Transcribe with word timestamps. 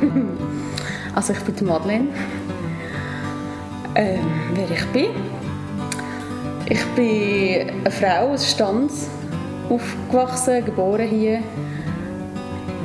also 1.14 1.32
ich 1.32 1.40
bin 1.40 1.66
Madeleine. 1.66 2.08
Ähm, 3.94 4.20
wer 4.54 4.70
ich 4.70 4.86
bin? 4.86 5.10
Ich 6.68 6.84
bin 6.96 7.70
eine 7.80 7.90
Frau 7.90 8.32
aus 8.32 8.50
Stanz, 8.50 9.08
aufgewachsen, 9.70 10.64
geboren 10.64 11.08
hier. 11.08 11.40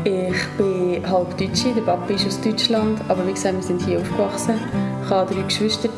Ich 0.04 0.48
bin 0.58 1.08
halb 1.10 1.38
Deutsche, 1.38 1.74
der 1.76 1.82
Papa 1.82 2.14
ist 2.14 2.26
aus 2.26 2.40
Deutschland, 2.42 3.00
aber 3.08 3.28
wie 3.28 3.34
gesagt, 3.34 3.56
wir 3.56 3.64
sind 3.64 3.82
hier 3.84 4.00
aufgewachsen. 4.00 4.56
Ich 5.04 5.10
habe 5.10 5.34
drei 5.34 5.44
Geschwister, 5.44 5.90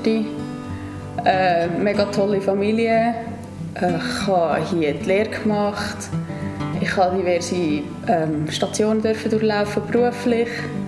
eine 1.23 1.69
mega 1.79 2.05
tolle 2.05 2.41
Familie. 2.41 3.15
Ich 3.75 4.27
habe 4.27 4.61
hier 4.69 4.93
die 4.93 5.05
Lehre 5.05 5.29
gemacht. 5.29 5.97
Ich 6.81 6.97
habe 6.97 7.17
diverse 7.17 7.55
ähm, 8.07 8.49
Stationen 8.49 9.01
durchlaufen, 9.01 9.83
beruflich. 9.89 10.49
Ich 10.49 10.82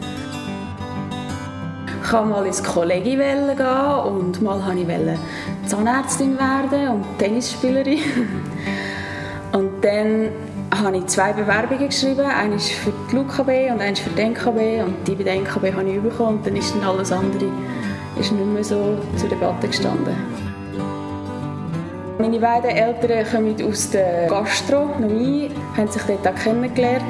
wollte 2.15 2.29
mal 2.29 2.45
ins 2.45 2.63
Kollegium 2.63 3.55
gehen 3.55 3.67
und 4.05 4.41
mal 4.41 4.65
wollte 4.65 4.79
ich 4.79 5.69
Zahnärztin 5.69 6.37
werden 6.37 6.89
und 6.89 7.05
Tennisspielerin. 7.19 7.99
Und 9.51 9.85
dann 9.85 10.29
habe 10.81 10.97
ich 10.97 11.05
zwei 11.05 11.31
Bewerbungen 11.31 11.87
geschrieben. 11.87 12.25
Eine 12.25 12.59
für 12.59 12.91
die 13.09 13.15
LUKB 13.15 13.71
und 13.71 13.79
eine 13.79 13.95
für 13.95 14.09
die 14.09 14.21
NKB. 14.21 14.83
Und 14.83 15.07
die 15.07 15.15
bei 15.15 15.23
der 15.23 15.35
NKB 15.35 15.73
habe 15.73 15.89
ich 15.89 16.01
bekommen 16.01 16.37
und 16.37 16.45
dann 16.45 16.57
ist 16.57 16.75
dann 16.75 16.83
alles 16.83 17.13
andere 17.13 17.49
ist 18.19 18.31
nicht 18.33 18.45
mehr 18.45 18.63
so 18.63 18.97
zur 19.15 19.29
Debatte 19.29 19.67
gestanden. 19.67 20.15
Meine 22.17 22.39
beiden 22.39 22.69
Eltern 22.69 23.25
kommen 23.31 23.69
aus 23.69 23.89
der 23.91 24.27
Gastronomie, 24.27 25.51
haben 25.77 25.87
sich 25.89 26.01
dort 26.03 26.27
auch 26.27 26.35
kennengelernt. 26.35 27.03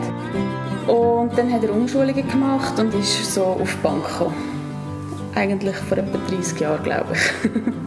Und 0.88 1.36
dann 1.36 1.52
hat 1.52 1.64
er 1.64 1.74
Umschulungen 1.74 2.28
gemacht 2.28 2.80
und 2.80 2.94
ist 2.94 3.34
so 3.34 3.44
auf 3.44 3.72
die 3.72 3.82
Bank 3.82 4.04
gekommen. 4.08 4.55
Eigentlich 5.36 5.76
vor 5.76 5.98
etwa 5.98 6.18
30 6.30 6.60
Jahren, 6.62 6.84
glaube 6.84 7.14
ich. 7.14 7.52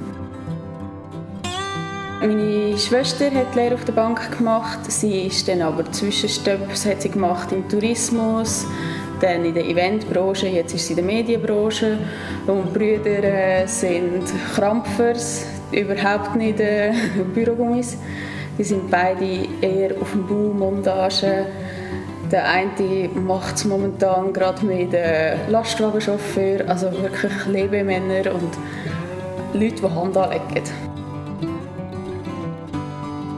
Meine 2.20 2.76
Schwester 2.76 3.30
hat 3.30 3.54
Lehre 3.54 3.76
auf 3.76 3.84
der 3.84 3.92
Bank 3.92 4.36
gemacht. 4.36 4.80
Sie 4.88 5.26
ist 5.28 5.48
dann 5.48 5.62
aber 5.62 5.90
Zwischenstöpps 5.90 6.84
hat 6.84 7.00
sie 7.00 7.08
gemacht 7.10 7.52
im 7.52 7.68
Tourismus, 7.68 8.66
dann 9.20 9.44
in 9.44 9.54
der 9.54 9.64
Eventbranche, 9.64 10.48
jetzt 10.48 10.74
ist 10.74 10.88
sie 10.88 10.92
in 10.92 10.96
der 10.96 11.04
Medienbranche. 11.06 11.96
Und 12.46 12.74
Brüder 12.74 13.22
äh, 13.22 13.66
sind 13.66 14.24
Krampfers, 14.54 15.46
überhaupt 15.72 16.36
nicht 16.36 16.60
äh, 16.60 16.92
Bürogummis. 17.34 17.96
Die 18.58 18.64
sind 18.64 18.90
beide 18.90 19.46
eher 19.60 19.92
auf 20.00 20.10
dem 20.10 20.26
Bau, 20.26 20.52
Montage. 20.52 21.46
Der 22.30 22.46
eine 22.46 23.08
macht 23.08 23.56
es 23.56 23.64
momentan 23.64 24.34
gerade 24.34 24.64
mit 24.66 24.92
äh, 24.92 25.48
Lastwagenchauffeur, 25.48 26.68
also 26.68 26.92
wirklich 26.92 27.32
Lebemänner 27.46 28.34
und 28.34 28.50
Leute, 29.54 29.76
die 29.76 29.94
Hand 29.94 30.16
anlegen. 30.16 30.64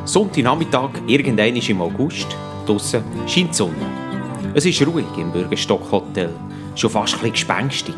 Sonntagnachmittag, 0.04 0.90
irgendein 1.06 1.54
ist 1.54 1.68
im 1.68 1.80
August, 1.80 2.26
draussen 2.66 3.04
scheint 3.28 3.50
die 3.50 3.54
Sonne. 3.54 3.74
Es 4.54 4.66
ist 4.66 4.84
ruhig 4.84 5.06
im 5.16 5.30
Bürgerstock 5.30 5.92
Hotel, 5.92 6.30
schon 6.74 6.90
fast 6.90 7.22
ein 7.22 7.30
gespenstig. 7.30 7.94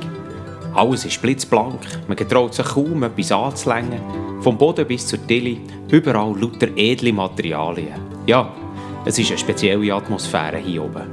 Alles 0.75 1.07
ist 1.07 1.23
blitzblank, 1.23 1.81
man 2.07 2.17
getraut 2.19 2.53
sich 2.53 2.67
kaum 2.67 3.03
etwas 3.03 3.33
anzulängen. 3.33 4.01
Vom 4.43 4.59
Boden 4.59 4.87
bis 4.87 5.07
zur 5.07 5.27
Tilly, 5.27 5.63
überall 5.91 6.39
lauter 6.39 6.69
edle 6.77 7.15
Materialien. 7.15 7.95
Ja, 8.27 8.53
es 9.05 9.19
ist 9.19 9.31
eine 9.31 9.39
spezielle 9.39 9.95
Atmosphäre 9.95 10.59
hier 10.59 10.85
oben. 10.85 11.09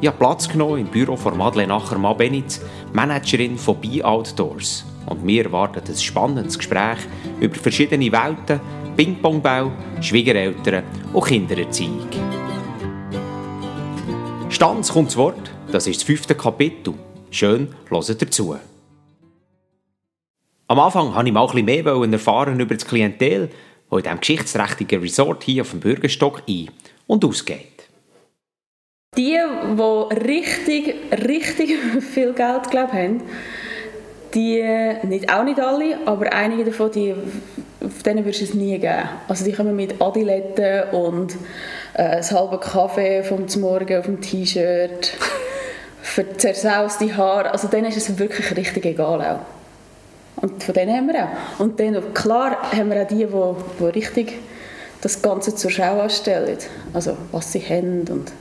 Ich 0.00 0.08
habe 0.08 0.18
Platz 0.18 0.48
genommen 0.48 0.80
im 0.80 0.86
Büro 0.88 1.16
von 1.16 1.36
Madeleine 1.36 1.74
Acher-Mabenitz, 1.74 2.60
Managerin 2.92 3.56
von 3.56 3.80
Be 3.80 4.04
Outdoors. 4.04 4.84
Und 5.06 5.24
mir 5.24 5.44
erwartet 5.44 5.88
ein 5.88 5.96
spannendes 5.96 6.58
Gespräch 6.58 6.98
über 7.40 7.54
verschiedene 7.54 8.10
Welten, 8.10 8.60
Ping-Pong-Bau, 8.96 9.70
Schwiegereltern 10.00 10.82
und 11.12 11.24
Kindererziehung. 11.24 12.08
Stanz 14.48 14.92
kommt 14.92 15.12
zu 15.12 15.18
Wort, 15.18 15.52
das 15.70 15.86
ist 15.86 16.00
das 16.00 16.02
fünfte 16.04 16.34
Kapitel. 16.34 16.94
Schön, 17.30 17.68
hört 17.88 18.22
dazu. 18.22 18.56
Am 20.66 20.80
Anfang 20.80 21.14
wollte 21.14 21.28
ich 21.28 21.32
mal 21.32 21.42
ein 21.42 21.64
bisschen 21.64 21.84
mehr 21.84 22.12
erfahren 22.12 22.58
über 22.58 22.74
das 22.74 22.86
Klientel, 22.86 23.50
das 23.92 23.98
in 23.98 24.04
diesem 24.04 24.20
geschichtsträchtigen 24.20 25.00
Resort 25.00 25.44
hier 25.44 25.62
auf 25.62 25.70
dem 25.70 25.80
Bürgerstock 25.80 26.42
ein- 26.48 26.70
und 27.06 27.24
ausgeht. 27.24 27.68
Die, 29.16 29.36
die 29.36 30.14
richtig, 30.26 30.94
richtig 31.26 31.78
viel 32.00 32.32
Geld 32.32 32.70
glaub, 32.70 32.92
haben, 32.92 33.22
die, 34.34 34.64
nicht, 35.02 35.30
auch 35.30 35.44
nicht 35.44 35.60
alle, 35.60 35.98
aber 36.06 36.32
einige 36.32 36.64
davon, 36.64 36.90
die, 36.90 37.14
auf 37.84 38.02
denen 38.02 38.24
würdest 38.24 38.40
du 38.40 38.44
es 38.46 38.54
nie 38.54 38.78
geben. 38.78 39.08
Also 39.28 39.44
die 39.44 39.52
kommen 39.52 39.76
mit 39.76 40.00
Adiletten 40.00 40.84
und 40.92 41.36
äh, 41.92 42.02
ein 42.02 42.30
halber 42.30 42.58
Kaffee 42.58 43.22
vom 43.22 43.44
Morgen 43.60 43.98
auf 43.98 44.06
dem 44.06 44.22
T-Shirt, 44.22 45.12
für 46.02 46.36
zersauste 46.38 47.14
Haare. 47.14 47.50
Also 47.50 47.68
denen 47.68 47.86
ist 47.86 47.98
es 47.98 48.18
wirklich 48.18 48.56
richtig 48.56 48.86
egal 48.86 49.20
auch. 49.20 49.61
Und 50.42 50.62
von 50.62 50.74
denen 50.74 50.94
haben 50.94 51.06
wir 51.06 51.24
auch. 51.24 51.60
Und 51.60 51.80
dann, 51.80 52.12
klar 52.12 52.70
haben 52.72 52.90
wir 52.90 53.02
auch 53.02 53.06
die, 53.06 53.26
die, 53.26 53.78
die 53.78 53.84
richtig 53.84 54.38
das 55.00 55.22
Ganze 55.22 55.54
zur 55.54 55.70
Schau 55.70 56.00
anstellen. 56.00 56.58
Also 56.92 57.16
was 57.30 57.52
sie 57.52 57.60
haben 57.60 58.04
und 58.08 58.32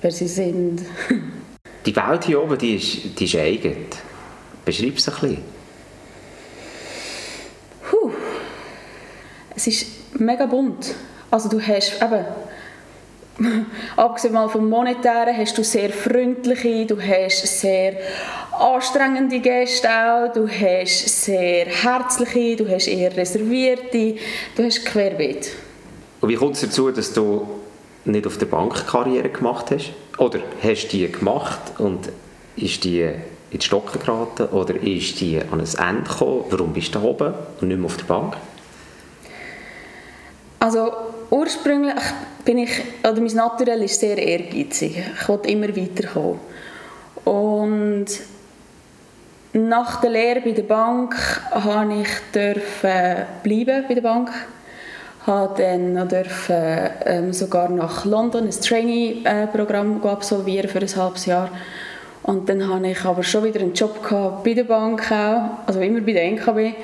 wer 0.00 0.10
sie 0.10 0.28
sind. 0.28 0.82
die 1.86 1.96
Welt 1.96 2.24
hier 2.24 2.42
oben, 2.42 2.58
die 2.58 2.76
ist, 2.76 3.18
die 3.18 3.24
ist 3.24 3.36
eigen. 3.36 3.76
Beschreib 4.64 4.96
es 4.96 5.08
ein 5.08 5.14
bisschen. 5.14 5.38
Puh. 7.90 8.10
Es 9.56 9.66
ist 9.66 9.86
mega 10.18 10.46
bunt. 10.46 10.94
Also 11.30 11.48
du 11.48 11.60
hast 11.60 12.00
eben, 12.02 12.24
abgesehen 13.96 14.34
mal 14.34 14.48
vom 14.48 14.68
Monetären, 14.68 15.36
hast 15.36 15.56
du 15.56 15.64
sehr 15.64 15.90
freundliche, 15.90 16.86
du 16.86 17.00
hast 17.00 17.60
sehr 17.60 17.94
anstrengende 18.58 19.40
Gäste 19.40 19.88
auch, 19.88 20.32
du 20.32 20.46
hast 20.48 21.24
sehr 21.24 21.66
herzliche, 21.66 22.56
du 22.56 22.70
hast 22.70 22.86
eher 22.86 23.16
reservierte, 23.16 24.16
du 24.56 24.64
hast 24.64 24.84
querbeet. 24.84 25.52
Und 26.20 26.28
wie 26.28 26.36
kommt 26.36 26.54
es 26.54 26.60
dazu, 26.60 26.90
dass 26.90 27.12
du 27.12 27.48
nicht 28.04 28.26
auf 28.26 28.38
der 28.38 28.46
Bank 28.46 28.86
Karriere 28.86 29.28
gemacht 29.28 29.70
hast? 29.70 29.92
Oder 30.18 30.40
hast 30.62 30.88
du 30.88 30.96
die 30.96 31.10
gemacht 31.10 31.60
und 31.78 32.10
ist 32.56 32.84
die 32.84 33.02
in 33.02 33.58
die 33.58 33.64
Stocken 33.64 34.00
geraten 34.00 34.46
oder 34.46 34.74
ist 34.76 35.20
die 35.20 35.38
an 35.38 35.60
ein 35.60 35.88
Ende 35.88 36.08
gekommen? 36.08 36.44
Warum 36.50 36.72
bist 36.72 36.94
du 36.94 36.98
da 36.98 37.04
oben 37.04 37.34
und 37.60 37.68
nicht 37.68 37.78
mehr 37.78 37.86
auf 37.86 37.96
der 37.96 38.04
Bank? 38.04 38.36
Also 40.60 40.92
ursprünglich 41.32 41.94
bin 42.44 42.58
ich, 42.58 42.70
oder 43.02 43.20
mein 43.20 43.34
Naturell 43.34 43.82
ist 43.82 43.98
sehr 43.98 44.18
ehrgeizig. 44.18 45.02
Ich 45.20 45.28
wollte 45.28 45.48
immer 45.48 45.74
weiterkommen. 45.74 46.38
Und 47.24 48.06
nach 49.54 50.00
der 50.00 50.10
Lehre 50.10 50.40
bei 50.40 50.50
der 50.52 50.62
Bank 50.62 51.14
durfte 51.52 51.94
ich 52.00 52.08
dürfen 52.34 53.26
bleiben 53.42 53.84
bei 53.88 53.94
der 53.94 54.02
Bank. 54.02 54.30
Habe 55.26 55.62
dann 55.62 56.08
dürfen, 56.08 56.90
ähm, 57.06 57.32
sogar 57.32 57.68
nach 57.68 58.04
London 58.04 58.44
ein 58.44 58.50
Trainee-Programm 58.50 60.04
absolvieren 60.04 60.68
für 60.68 60.80
ein 60.80 60.96
halbes 60.96 61.26
Jahr. 61.26 61.48
Und 62.24 62.48
dann 62.48 62.68
hatte 62.68 62.88
ich 62.88 63.04
aber 63.04 63.22
schon 63.22 63.44
wieder 63.44 63.60
einen 63.60 63.74
Job 63.74 64.02
gehabt 64.02 64.44
bei 64.44 64.54
der 64.54 64.64
Bank 64.64 65.10
auch, 65.10 65.66
also 65.66 65.80
immer 65.80 66.00
bei 66.00 66.12
der 66.12 66.24
NKB, 66.24 66.74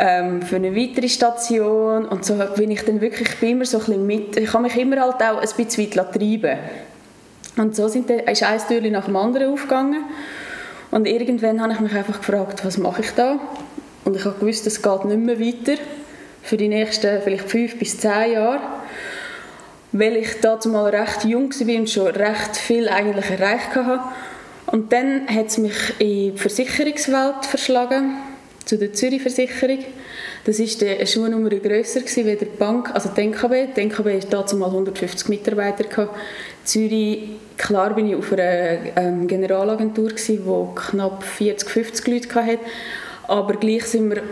ähm, 0.00 0.42
für 0.42 0.56
eine 0.56 0.74
weitere 0.74 1.08
Station. 1.08 2.06
Und 2.06 2.24
so 2.24 2.34
bin 2.56 2.70
ich 2.70 2.84
dann 2.84 3.00
wirklich, 3.00 3.28
ich 3.28 3.38
bin 3.38 3.50
immer 3.50 3.64
so 3.64 3.78
ein 3.78 3.84
bisschen 3.84 4.06
mit, 4.06 4.36
ich 4.36 4.52
habe 4.52 4.62
mich 4.64 4.76
immer 4.76 5.00
halt 5.00 5.22
auch 5.22 5.40
ein 5.40 5.48
bisschen 5.56 5.96
weit 5.96 6.12
treiben 6.12 6.58
Und 7.56 7.76
so 7.76 7.86
sind 7.88 8.10
ist 8.10 8.42
ein 8.42 8.60
Türchen 8.66 8.92
nach 8.92 9.04
dem 9.04 9.16
anderen 9.16 9.52
aufgegangen. 9.52 10.04
Und 10.90 11.06
irgendwann 11.06 11.62
habe 11.62 11.72
ich 11.72 11.80
mich 11.80 11.94
einfach 11.94 12.18
gefragt, 12.18 12.64
was 12.64 12.78
mache 12.78 13.02
ich 13.02 13.10
da? 13.12 13.38
Und 14.04 14.16
ich 14.16 14.24
habe 14.24 14.38
gewusst, 14.40 14.66
es 14.66 14.82
geht 14.82 15.04
nicht 15.04 15.18
mehr 15.18 15.38
weiter 15.38 15.80
für 16.42 16.56
die 16.56 16.68
nächsten 16.68 17.20
vielleicht 17.22 17.50
fünf 17.50 17.78
bis 17.78 17.98
zehn 17.98 18.32
Jahre 18.32 18.60
weil 19.92 20.16
ich 20.16 20.40
dazu 20.40 20.68
mal 20.68 20.88
recht 20.88 21.24
jung 21.24 21.50
war 21.50 21.76
und 21.76 21.90
schon 21.90 22.06
recht 22.06 22.56
viel 22.56 22.88
eigentlich 22.88 23.30
erreicht 23.30 23.74
hatte. 23.74 24.00
Und 24.66 24.92
dann 24.92 25.26
hat 25.28 25.46
es 25.46 25.58
mich 25.58 25.94
in 25.98 26.06
die 26.06 26.32
Versicherungswelt 26.36 27.44
verschlagen, 27.44 28.16
zu 28.64 28.78
der 28.78 28.92
Zürich 28.92 29.22
Versicherung. 29.22 29.80
Das 30.44 30.58
war 30.58 30.88
eine 30.88 31.06
Schuhnummer 31.06 31.50
grösser 31.50 32.00
als 32.00 32.14
die 32.14 32.44
Bank, 32.58 32.94
also 32.94 33.10
die 33.10 33.20
NKB. 33.22 33.74
Die 33.76 33.82
NKB 33.82 34.16
hatte 34.16 34.26
dazu 34.30 34.56
mal 34.56 34.66
150 34.66 35.28
Mitarbeiter. 35.28 35.84
Gehabt. 35.84 36.16
Zürich, 36.64 37.30
klar 37.56 37.94
bin 37.94 38.08
ich 38.08 38.16
auf 38.16 38.32
einer 38.32 38.96
ähm, 38.96 39.26
Generalagentur, 39.26 40.10
die 40.10 40.40
knapp 40.74 41.24
40, 41.24 41.68
50 41.68 42.06
Leute 42.06 42.34
hatte. 42.34 42.58
Aber 43.28 43.54
gleich 43.54 43.84
sind 43.84 44.10
wir 44.10 44.22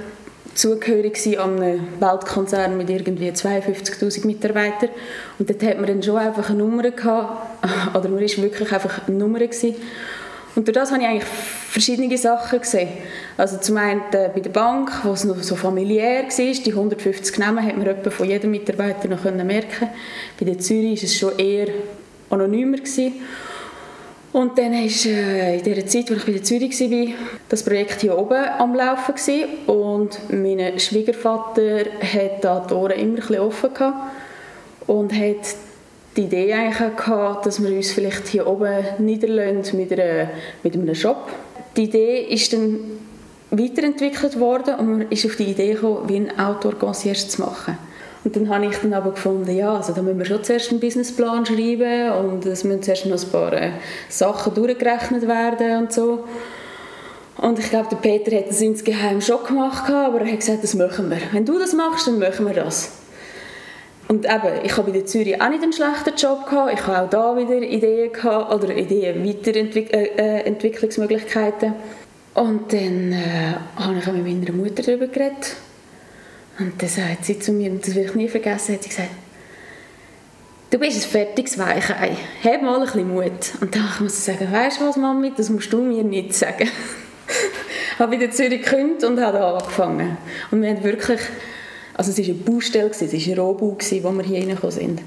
zugehörig 0.59 1.39
an 1.39 1.63
einem 1.63 2.01
Weltkonzern 2.01 2.77
mit 2.77 2.91
irgendwie 2.91 3.31
52'000 3.31 4.27
Mitarbeitern 4.27 4.91
und 5.39 5.49
dort 5.49 5.63
hat 5.63 5.77
man 5.77 5.87
dann 5.87 6.03
schon 6.03 6.17
einfach 6.17 6.51
eine 6.51 6.59
Nummer 6.59 6.91
gehabt, 6.91 7.65
oder 7.95 8.09
man 8.09 8.21
war 8.21 8.43
wirklich 8.43 8.73
einfach 8.73 9.07
eine 9.07 9.17
Nummer 9.17 9.39
gewesen. 9.39 9.77
Und 10.59 10.67
durch 10.67 10.75
das 10.75 10.91
habe 10.91 11.01
ich 11.01 11.09
eigentlich 11.09 11.25
verschiedene 11.25 12.19
Sachen 12.19 12.59
gesehen. 12.59 12.89
Also 13.37 13.59
zum 13.59 13.77
einen 13.77 14.01
äh, 14.11 14.29
bei 14.35 14.41
der 14.41 14.51
Bank, 14.51 14.91
wo 15.05 15.13
es 15.13 15.23
noch 15.23 15.41
so 15.41 15.55
familiär 15.55 16.25
war, 16.25 16.31
die 16.65 16.73
150 16.73 17.39
Namen 17.39 17.65
hat 17.65 17.77
man 17.77 18.11
von 18.11 18.29
jedem 18.29 18.51
Mitarbeiter 18.51 19.07
noch 19.07 19.23
merken 19.23 19.89
Bei 20.37 20.45
der 20.45 20.59
Zürich 20.59 21.01
war 21.01 21.05
es 21.05 21.17
schon 21.17 21.39
eher 21.39 21.69
anonymer. 22.29 22.79
Gewesen. 22.79 23.13
Und 24.33 24.59
dann 24.59 24.73
war 24.73 25.07
äh, 25.07 25.59
in 25.59 25.63
der 25.63 25.87
Zeit, 25.87 26.11
als 26.11 26.19
ich 26.19 26.27
bei 26.27 26.33
der 26.33 26.43
Zürich 26.43 26.81
war, 26.81 27.15
das 27.49 27.63
Projekt 27.63 28.01
hier 28.01 28.19
oben 28.19 28.45
am 28.59 28.75
Laufen 28.75 29.15
gewesen. 29.15 29.45
und 29.69 30.19
mein 30.33 30.81
Schwiegervater 30.81 31.85
hat 32.03 32.43
da 32.43 32.67
die 32.69 32.75
Ohren 32.75 32.99
immer 32.99 33.31
ein 33.31 33.39
offen 33.39 33.73
gehabt 33.73 33.95
und 34.89 35.13
hat 35.13 35.55
die 36.19 36.25
Idee 36.25 36.53
eigentlich 36.53 36.97
gehabt, 36.97 37.47
dass 37.47 37.63
wir 37.63 37.75
uns 37.75 37.93
vielleicht 37.93 38.27
hier 38.27 38.47
oben 38.47 38.75
niederlassen 38.99 39.79
mit, 39.79 39.91
mit 39.91 40.75
einem 40.75 40.95
Shop. 40.95 41.29
Die 41.77 41.85
Idee 41.85 42.23
ist 42.29 42.53
dann 42.53 42.81
weiterentwickelt 43.51 44.39
worden 44.39 44.75
und 44.75 44.91
man 44.91 45.09
ist 45.11 45.25
auf 45.25 45.37
die 45.37 45.45
Idee 45.45 45.75
gekommen, 45.75 46.09
wie 46.09 46.17
ein 46.17 46.39
Outdoor-Concierge 46.39 47.29
zu 47.29 47.41
machen. 47.41 47.79
Und 48.25 48.35
dann 48.35 48.49
habe 48.49 48.67
ich 48.67 48.77
dann 48.79 48.93
aber 48.93 49.13
gefunden, 49.13 49.57
ja, 49.57 49.77
also 49.77 49.93
da 49.93 50.03
müssen 50.03 50.19
wir 50.19 50.27
schon 50.27 50.43
zuerst 50.43 50.71
einen 50.71 50.81
Businessplan 50.81 51.47
schreiben 51.47 52.13
und 52.13 52.45
es 52.47 52.65
müssen 52.65 52.83
zuerst 52.83 53.07
noch 53.07 53.23
ein 53.23 53.31
paar 53.31 53.53
äh, 53.53 53.71
Sachen 54.09 54.55
durchgerechnet 54.55 55.27
werden 55.27 55.85
und 55.85 55.93
so. 55.93 56.25
Und 57.37 57.61
ich 57.61 57.71
glaube, 57.71 57.89
der 57.91 57.97
Peter 57.97 58.37
hat 58.37 58.49
das 58.49 58.61
insgeheim 58.61 59.21
schon 59.21 59.45
gemacht, 59.47 59.89
aber 59.89 60.21
er 60.21 60.33
hat 60.33 60.41
gesagt, 60.41 60.65
das 60.65 60.75
machen 60.75 61.09
wir. 61.09 61.19
Wenn 61.31 61.45
du 61.45 61.61
das 61.61 61.73
machst, 61.73 62.09
dann 62.09 62.19
machen 62.19 62.45
wir 62.45 62.55
das. 62.55 62.98
Und 64.09 64.25
eben, 64.25 64.65
ich 64.65 64.77
habe 64.77 64.91
in 64.91 65.07
Zürich 65.07 65.41
auch 65.41 65.51
nicht 65.51 65.63
einen 65.63 65.73
schlechten 65.73 66.17
Job 66.17 66.49
gehabt. 66.49 66.73
Ich 66.73 66.85
habe 66.87 67.03
auch 67.03 67.11
da 67.11 67.37
wieder 67.37 67.57
Ideen 67.57 68.11
gehabt, 68.11 68.53
oder 68.55 68.75
Ideen, 68.75 69.23
Weiterentwicklungsmöglichkeiten. 69.27 71.75
Äh, 72.35 72.41
und 72.41 72.73
dann 72.73 73.13
äh, 73.13 73.57
habe 73.77 73.99
ich 73.99 74.07
mit 74.07 74.25
meiner 74.25 74.53
Mutter 74.53 74.83
darüber 74.83 75.09
geredet. 75.09 75.57
Und 76.59 76.81
dann 76.81 76.89
sagt 76.89 77.27
sie 77.27 77.39
zu 77.39 77.53
mir, 77.53 77.71
und 77.71 77.87
das 77.87 77.95
will 77.95 78.07
ich 78.07 78.15
nie 78.15 78.29
vergessen, 78.29 78.75
hat 78.75 78.83
sie 78.83 78.89
gesagt, 78.89 79.11
du 80.71 80.79
bist 80.79 81.05
ein 81.05 81.11
fertiges 81.11 81.59
Weichei, 81.59 82.17
hab 82.43 82.63
mal 82.63 82.77
ein 82.77 82.85
bisschen 82.85 83.13
Mut. 83.13 83.53
Und 83.61 83.75
dann 83.75 83.91
muss 84.01 84.17
ich 84.19 84.25
sagen, 84.25 84.51
weißt 84.51 84.81
du 84.81 84.89
was, 84.89 84.97
Mami, 84.97 85.35
das 85.37 85.51
musst 85.51 85.71
du 85.73 85.83
mir 85.83 86.03
nicht 86.03 86.35
sagen. 86.35 86.71
ich 87.93 87.99
habe 87.99 88.13
wieder 88.13 88.31
Zürich 88.31 88.63
gekündigt 88.63 89.05
und 89.05 89.21
habe 89.21 89.45
angefangen. 89.45 90.17
Und 90.51 90.63
wir 90.63 90.71
haben 90.71 90.83
wirklich, 90.83 91.21
also 91.99 92.13
es 92.13 92.19
war 92.19 92.25
eine 92.25 92.35
Baustelle, 92.35 92.91
es 92.91 93.03
war 93.03 93.09
ein 93.11 93.39
Rohbau, 93.39 93.77
wo 93.77 94.13
wir 94.13 94.25
hier 94.25 94.39
reingekommen 94.39 94.71
sind. 94.71 95.03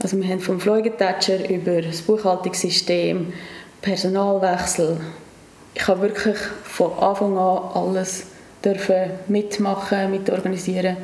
Also 0.00 0.16
wir 0.16 0.28
haben 0.28 0.40
vom 0.40 0.58
Fleugetatscher 0.58 1.50
über 1.50 1.82
das 1.82 2.00
Buchhaltungssystem, 2.00 3.32
Personalwechsel, 3.82 4.98
ich 5.74 5.88
habe 5.88 6.02
wirklich 6.02 6.36
von 6.64 6.92
Anfang 6.98 7.36
an 7.36 7.58
alles 7.74 8.26
dürfen 8.64 9.10
mitmachen, 9.28 10.10
mitorganisieren, 10.10 10.96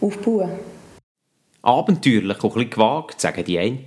aufbauen. 0.00 0.50
Abenteuerlich 1.62 2.42
und 2.42 2.56
ein 2.56 2.70
gewagt, 2.70 3.20
sagen 3.20 3.44
die 3.44 3.58
einen. 3.58 3.86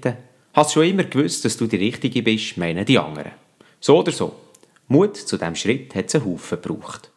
Hast 0.54 0.74
schon 0.74 0.86
immer 0.86 1.04
gewusst, 1.04 1.44
dass 1.44 1.58
du 1.58 1.66
die 1.66 1.78
Richtige 1.78 2.22
bist, 2.22 2.58
meinen 2.58 2.86
die 2.86 3.00
anderen. 3.00 3.32
So 3.80 4.00
oder 4.00 4.12
so. 4.12 4.34
Mut 4.88 5.18
zu 5.18 5.38
diesem 5.38 5.56
Schritt 5.56 5.96
hat 5.96 6.08
es 6.08 6.16
einen 6.16 6.26
Haufen 6.26 6.62
gebraucht. 6.62 7.10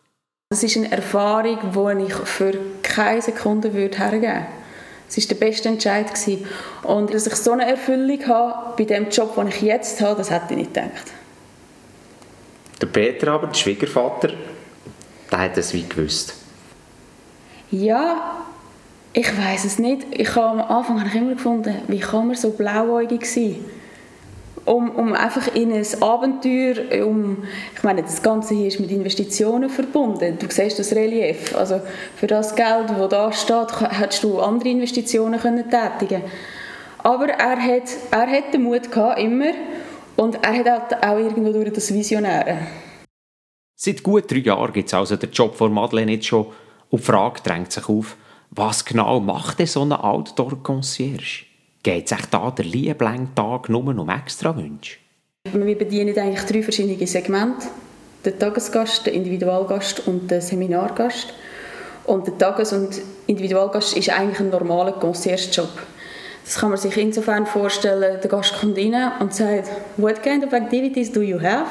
Das 0.55 0.63
ist 0.63 0.77
eine 0.77 0.93
Erfahrung, 0.93 1.99
die 1.99 2.05
ich 2.05 2.15
für 2.15 2.57
keine 2.81 3.21
Sekunde 3.21 3.75
würde 3.75 3.99
hergeben 3.99 4.23
würde. 4.23 4.47
Es 5.09 5.19
war 5.19 5.27
der 5.27 5.35
beste 5.35 5.69
Entscheid. 5.69 6.07
Und 6.85 7.13
dass 7.13 7.27
ich 7.27 7.35
so 7.35 7.51
eine 7.51 7.69
Erfüllung 7.69 8.25
habe 8.29 8.75
bei 8.77 8.85
dem 8.85 9.09
Job, 9.11 9.35
den 9.35 9.49
ich 9.49 9.63
jetzt 9.63 10.01
habe, 10.01 10.15
das 10.15 10.31
hätte 10.31 10.51
ich 10.51 10.59
nicht 10.59 10.75
gedacht. 10.75 11.13
Der 12.81 12.87
Peter 12.87 13.33
aber, 13.33 13.49
der 13.49 13.55
Schwiegervater, 13.55 14.31
der 15.33 15.39
hat 15.41 15.59
es 15.59 15.75
wie 15.75 15.89
gewusst. 15.89 16.35
Ja, 17.73 18.45
ich 19.13 19.37
weiß 19.37 19.65
es 19.65 19.81
nicht. 19.81 20.07
Ich 20.13 20.37
habe, 20.37 20.63
am 20.63 20.71
Anfang 20.71 21.01
habe 21.01 21.09
ich 21.09 21.17
immer 21.17 21.35
gefunden, 21.35 21.83
wie 21.89 21.99
kann 21.99 22.29
man 22.29 22.37
so 22.37 22.51
blauäugig 22.51 23.27
sein? 23.27 23.57
Um, 24.67 24.91
um 24.91 25.13
einfach 25.13 25.55
in 25.55 25.73
ein 25.73 25.87
Abenteuer, 26.01 27.07
um, 27.07 27.45
ich 27.75 27.83
meine, 27.83 28.03
das 28.03 28.23
Ganze 28.23 28.55
hier 28.55 28.69
ist 28.69 28.81
mit 28.81 28.91
Investitionen 28.91 29.69
verbunden. 29.69 30.39
Du 30.39 30.47
siehst 30.49 30.79
das 30.79 30.93
Relief. 30.93 31.55
Also 31.55 31.83
für 32.17 32.27
das 32.27 32.57
Geld, 32.57 32.89
das 32.89 33.09
da 33.11 33.31
steht, 33.31 33.81
hättest 33.81 34.25
du 34.25 34.41
andere 34.41 34.71
Investitionen 34.71 35.39
können 35.39 35.69
tätigen 35.69 36.23
Aber 37.03 37.29
er 37.29 37.61
hat, 37.61 37.91
er 38.11 38.27
hat 38.27 38.55
den 38.55 38.63
Mut 38.63 38.91
gehabt, 38.91 39.21
immer. 39.21 39.53
Und 40.17 40.43
er 40.43 40.65
hat 40.65 41.05
auch 41.05 41.19
irgendwo 41.19 41.53
durch 41.53 41.73
das 41.73 41.93
Visionäre. 41.93 42.59
Seit 43.77 44.03
gut 44.03 44.31
drei 44.31 44.39
Jahren 44.39 44.73
gibt 44.73 44.89
es 44.89 44.95
also 44.95 45.17
den 45.17 45.31
Job 45.31 45.57
von 45.57 45.73
Madeleine 45.73 46.13
jetzt 46.13 46.27
schon 46.27 46.47
und 46.89 47.01
die 47.01 47.05
Frage 47.05 47.41
drängt 47.43 47.73
sich 47.73 47.89
auf, 47.89 48.17
was 48.51 48.85
genau 48.85 49.19
macht 49.21 49.59
denn 49.59 49.67
so 49.67 49.83
ein 49.83 49.93
Outdoor-Concierge? 49.93 51.47
Geht 51.85 52.09
sich 52.09 52.25
da 52.31 52.51
der 52.51 52.65
Liebling-Tag 52.65 53.69
nur 53.69 53.87
um 53.87 54.09
extra 54.09 54.57
Wünsche? 54.57 54.97
Wir 55.53 55.77
bedienen 55.77 56.19
eigentlich 56.19 56.47
drei 56.47 56.63
verschiedene 56.63 57.07
Segmente. 57.07 57.67
Den 58.25 58.39
Tagesgast, 58.39 59.05
den 59.05 59.13
Individualgast 59.13 60.09
und 60.09 60.31
den 60.31 60.41
Seminargast. 60.41 61.35
Und 62.05 62.27
der 62.27 62.39
Tages- 62.39 62.73
und 62.73 63.03
Individualgast 63.27 63.99
ist 63.99 64.09
eigentlich 64.09 64.41
ein 64.41 64.49
normaler 64.49 64.93
Concierge-Job. 64.93 65.69
Das 66.43 66.57
kann 66.57 66.71
man 66.71 66.79
sich 66.79 66.97
insofern 66.97 67.45
vorstellen, 67.45 68.19
der 68.19 68.31
Gast 68.31 68.59
kommt 68.59 68.79
rein 68.79 69.13
und 69.21 69.35
sagt, 69.35 69.69
«What 69.99 70.23
kind 70.23 70.43
of 70.43 70.55
activities 70.55 71.13
do 71.13 71.21
you 71.21 71.39
have?» 71.39 71.67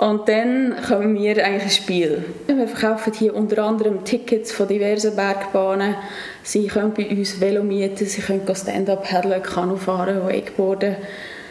Und 0.00 0.30
dann 0.30 0.76
kommen 0.88 1.14
wir 1.14 1.44
eigentlich 1.44 1.64
ins 1.64 1.76
Spiel. 1.76 2.24
Wir 2.46 2.66
verkaufen 2.66 3.12
hier 3.12 3.36
unter 3.36 3.62
anderem 3.64 4.02
Tickets 4.02 4.50
von 4.50 4.66
diversen 4.66 5.14
Bergbahnen. 5.14 5.94
Sie 6.42 6.68
können 6.68 6.94
bei 6.94 7.06
uns 7.10 7.38
Velo 7.38 7.62
mieten, 7.62 8.06
sie 8.06 8.22
können 8.22 8.40
Stand-up 8.54 9.06
paddeln, 9.06 9.42
Kanu 9.42 9.76
fahren, 9.76 10.22
Wakeboarden, 10.26 10.96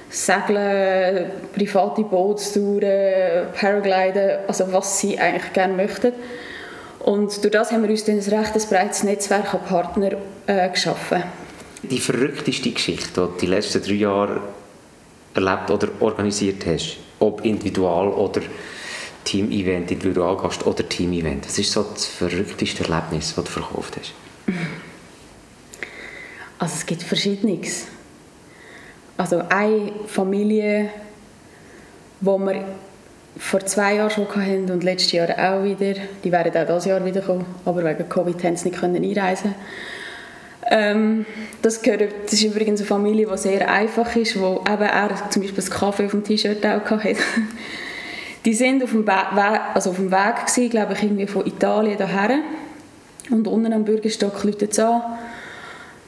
Segeln, 0.10 1.30
private 1.54 2.02
Bootstouren, 2.02 3.54
Paragliden, 3.54 4.40
also 4.48 4.74
was 4.74 5.00
sie 5.00 5.20
eigentlich 5.20 5.54
gerne 5.54 5.76
möchten. 5.76 6.14
Und 7.02 7.44
durch 7.44 7.52
das 7.52 7.72
haben 7.72 7.84
wir 7.84 7.92
uns 7.92 8.06
dann 8.06 8.16
ein 8.16 8.34
recht 8.34 8.68
breites 8.68 9.04
Netzwerk 9.04 9.54
an 9.54 9.62
Partnern 9.62 10.16
äh, 10.48 10.70
geschaffen. 10.70 11.22
Die 11.84 12.00
verrückteste 12.00 12.72
Geschichte, 12.72 13.10
die 13.14 13.14
du 13.14 13.28
die 13.42 13.46
letzten 13.46 13.84
drei 13.84 13.94
Jahre 13.94 14.42
erlebt 15.36 15.70
oder 15.70 15.90
organisiert 16.00 16.66
hast, 16.66 16.98
ob 17.20 17.44
Individual- 17.46 18.10
oder 18.10 18.42
Team-Event, 19.24 19.92
Individualgast 19.92 20.66
oder 20.66 20.88
Team-Event? 20.88 21.46
Was 21.46 21.60
ist 21.60 21.72
so 21.72 21.84
das 21.84 22.06
verrückteste 22.06 22.84
Erlebnis, 22.84 23.36
das 23.36 23.46
du 23.46 23.52
verkauft 23.52 23.98
hast? 24.00 24.14
Also 26.58 26.76
es 26.76 26.86
gibt 26.86 27.04
Verschiedenes. 27.04 27.88
Also 29.18 29.44
eine 29.50 29.92
Familie, 30.08 30.90
wo 32.22 32.38
wir 32.38 32.64
vor 33.38 33.66
zwei 33.66 33.96
Jahren 33.96 34.10
schon 34.10 34.28
hatten 34.28 34.70
und 34.72 34.84
letztes 34.84 35.12
Jahr 35.14 35.30
auch 35.30 35.64
wieder, 35.64 35.94
die 36.24 36.32
werden 36.32 36.56
auch 36.56 36.66
dieses 36.66 36.86
Jahr 36.86 37.06
wieder 37.06 37.22
kommen, 37.22 37.46
aber 37.66 37.84
wegen 37.84 38.10
Covid 38.10 38.44
haben 38.44 38.58
sie 38.58 38.70
nicht 38.70 38.84
einreisen 39.18 39.56
ähm, 40.70 41.26
das, 41.62 41.82
gehört, 41.82 42.12
das 42.26 42.34
ist 42.34 42.44
übrigens 42.44 42.80
eine 42.80 42.88
Familie, 42.88 43.28
die 43.32 43.38
sehr 43.38 43.70
einfach 43.70 44.16
ist, 44.16 44.40
wo 44.40 44.64
eben 44.68 44.84
er 44.84 45.30
zum 45.30 45.42
Beispiel 45.42 45.64
das 45.64 45.72
Kaffee 45.72 46.06
auf 46.06 46.12
dem 46.12 46.24
T-Shirt 46.24 46.66
auch 46.66 46.90
hatte. 46.90 47.16
Die 48.46 48.54
sind 48.54 48.82
auf 48.82 48.92
dem, 48.92 49.06
Weg, 49.06 49.60
also 49.74 49.90
auf 49.90 49.98
dem 49.98 50.12
Weg 50.12 50.46
gewesen, 50.46 50.70
glaube 50.70 50.94
ich, 50.94 51.04
irgendwie 51.04 51.28
von 51.28 51.46
Italien 51.46 51.98
daher 51.98 52.40
und 53.30 53.48
unten 53.48 53.74
am 53.74 53.84
Bürgerstock 53.84 54.44
läutet 54.46 54.72
es 54.72 54.80
an. 54.80 55.02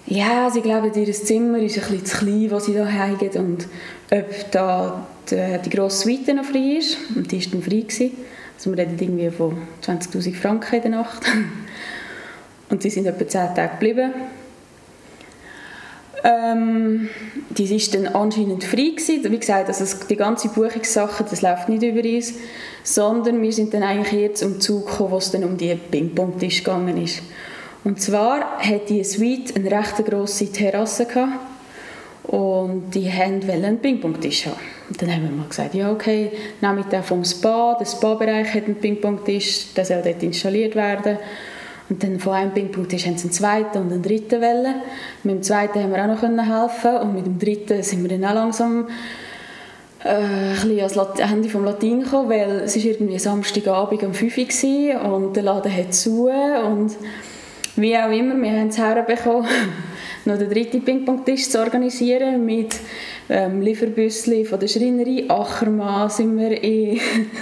Ja, 0.06 0.50
sie 0.50 0.62
glauben, 0.62 0.92
ihr 0.94 1.14
Zimmer 1.14 1.60
ist 1.60 1.78
ein 1.78 1.82
bisschen 1.82 2.06
zu 2.06 2.18
klein, 2.18 2.48
was 2.50 2.66
sie 2.66 2.74
da 2.74 2.90
haben 2.90 3.30
und 3.38 3.68
ob 4.12 4.52
da 4.52 5.08
die, 5.30 5.60
die 5.64 5.70
grosse 5.70 6.04
Suite 6.04 6.34
noch 6.34 6.46
frei 6.46 6.78
ist. 6.78 6.98
Und 7.16 7.32
die 7.32 7.44
war 7.44 7.52
dann 7.52 7.62
frei. 7.62 7.82
Gewesen. 7.82 8.12
Also 8.56 8.72
wir 8.72 8.78
reden 8.78 8.98
irgendwie 9.00 9.30
von 9.30 9.58
20'000 9.84 10.36
Franken 10.36 10.76
in 10.76 10.82
der 10.82 10.92
Nacht. 10.92 11.24
Und 12.70 12.82
sie 12.82 12.90
sind 12.90 13.06
etwa 13.06 13.28
10 13.28 13.56
Tage 13.56 13.72
geblieben. 13.72 14.14
Ähm, 16.24 17.10
die 17.50 17.76
ist 17.76 17.94
dann 17.96 18.08
anscheinend 18.08 18.64
frei 18.64 18.92
gewesen. 18.96 19.32
Wie 19.32 19.40
gesagt, 19.40 19.68
also 19.68 19.86
die 20.08 20.16
ganze 20.16 20.50
Buchungssache, 20.50 21.24
das 21.28 21.42
läuft 21.42 21.70
nicht 21.70 21.84
über 21.84 22.08
uns, 22.08 22.34
sondern 22.84 23.42
wir 23.42 23.52
sind 23.52 23.74
dann 23.74 23.84
eigentlich 23.84 24.14
eher 24.14 24.34
zum 24.34 24.60
Zug 24.60 24.88
gekommen, 24.88 25.12
wo 25.12 25.18
es 25.18 25.32
dann 25.32 25.44
um 25.44 25.58
die 25.58 25.74
Ping-Pong-Tisch 25.76 26.64
gegangen 26.64 27.02
ist. 27.02 27.22
Und 27.84 28.00
zwar 28.00 28.60
hat 28.60 28.90
die 28.90 29.04
Suite 29.04 29.56
eine 29.56 29.72
recht 29.72 29.98
grosse 30.06 30.52
Terrasse 30.52 31.06
gehabt 31.06 31.40
und 32.24 32.92
die 32.94 33.08
wollten 33.08 33.50
einen 33.50 33.80
Ping-Pong-Tisch 33.80 34.46
haben. 34.46 34.58
dann 35.00 35.12
haben 35.12 35.24
wir 35.24 35.32
mal 35.32 35.48
gesagt, 35.48 35.74
ja 35.74 35.92
okay, 35.92 36.32
nehme 36.62 36.82
ich 36.82 36.86
den 36.88 37.02
vom 37.02 37.26
Spa, 37.26 37.76
der 37.80 37.86
Spa-Bereich 37.86 38.54
hat 38.54 38.66
einen 38.66 38.76
Ping-Pong-Tisch, 38.76 39.74
der 39.76 39.86
soll 39.86 40.02
dort 40.04 40.22
installiert 40.22 40.76
werden. 40.76 41.18
Und 41.90 42.04
dann 42.04 42.20
von 42.20 42.34
einem 42.34 42.52
Ping-Pong-Tisch 42.52 43.06
haben 43.06 43.18
sie 43.18 43.26
einen 43.26 43.34
zweiten 43.34 43.78
und 43.80 43.92
einen 43.92 44.02
dritten 44.02 44.42
Welle. 44.42 44.76
Mit 45.24 45.36
dem 45.36 45.44
zweiten 45.44 45.84
haben 45.84 45.92
wir 45.92 46.04
auch 46.04 46.30
noch 46.30 46.46
helfen 46.46 46.98
und 47.02 47.16
mit 47.16 47.26
dem 47.26 47.40
dritten 47.40 47.84
sind 47.84 48.02
wir 48.04 48.18
dann 48.18 48.30
auch 48.30 48.36
langsam 48.36 48.88
äh, 50.04 50.10
ein 50.10 50.52
bisschen 50.54 50.78
ans 50.78 50.96
Lat 50.96 51.30
Handy 51.30 51.50
vom 51.50 51.66
Latin 51.66 52.04
gekommen, 52.04 52.30
weil 52.30 52.62
es 52.64 52.76
war 52.76 52.84
irgendwie 52.84 53.20
Samstagabend 53.20 54.04
um 54.04 54.14
5 54.14 54.38
Uhr 54.38 55.14
und 55.14 55.36
der 55.36 55.44
Laden 55.44 55.76
hat 55.76 55.94
zu 55.94 56.30
und 56.30 56.96
wie 57.76 57.98
auch 57.98 58.12
immer, 58.12 58.36
wir 58.36 58.52
haben 58.52 58.68
es 58.68 58.78
herbekommen, 58.78 59.48
noch 60.26 60.38
den 60.38 60.50
dritten 60.50 60.84
Ping-Pong-Tisch 60.84 61.50
zu 61.50 61.60
organisieren 61.60 62.46
mit 62.46 62.76
ähm, 63.30 63.62
Lieferbüssli 63.62 64.46
von 64.46 64.60
der 64.60 64.68
Schreinerei 64.68 65.26
Achermann 65.30 66.10
sind 66.10 66.38
wir 66.38 66.62
in 66.64 67.00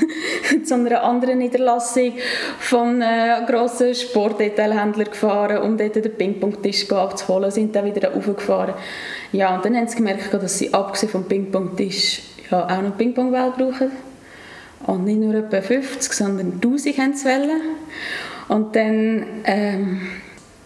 zu 0.63 0.75
einer 0.75 1.03
anderen 1.03 1.39
Niederlassung 1.39 2.13
von 2.59 3.01
einem 3.01 3.45
grossen 3.45 3.93
Sportdetailhändler 3.93 5.05
gefahren, 5.05 5.57
um 5.63 5.77
dort 5.77 5.95
den 5.95 6.13
Ping-Pong-Tisch 6.13 6.91
abzuholen, 6.91 7.51
sind 7.51 7.75
dann 7.75 7.85
wieder 7.85 8.13
hochgefahren. 8.13 8.75
Ja, 9.31 9.55
und 9.55 9.65
dann 9.65 9.75
haben 9.75 9.87
sie 9.87 9.97
gemerkt, 9.97 10.33
dass 10.33 10.57
sie 10.57 10.73
abgesehen 10.73 11.11
vom 11.11 11.25
Ping-Pong-Tisch 11.25 12.21
ja, 12.49 12.65
auch 12.65 12.81
noch 12.81 12.97
Ping-Pong-Ball 12.97 13.51
brauchen. 13.51 13.91
Und 14.85 15.05
nicht 15.05 15.19
nur 15.19 15.35
etwa 15.35 15.61
50, 15.61 16.13
sondern 16.13 16.53
1000 16.53 16.97
haben 16.97 17.13
sie 17.13 17.25
wollen. 17.25 17.61
Und 18.47 18.75
dann, 18.75 19.25
ähm, 19.45 20.01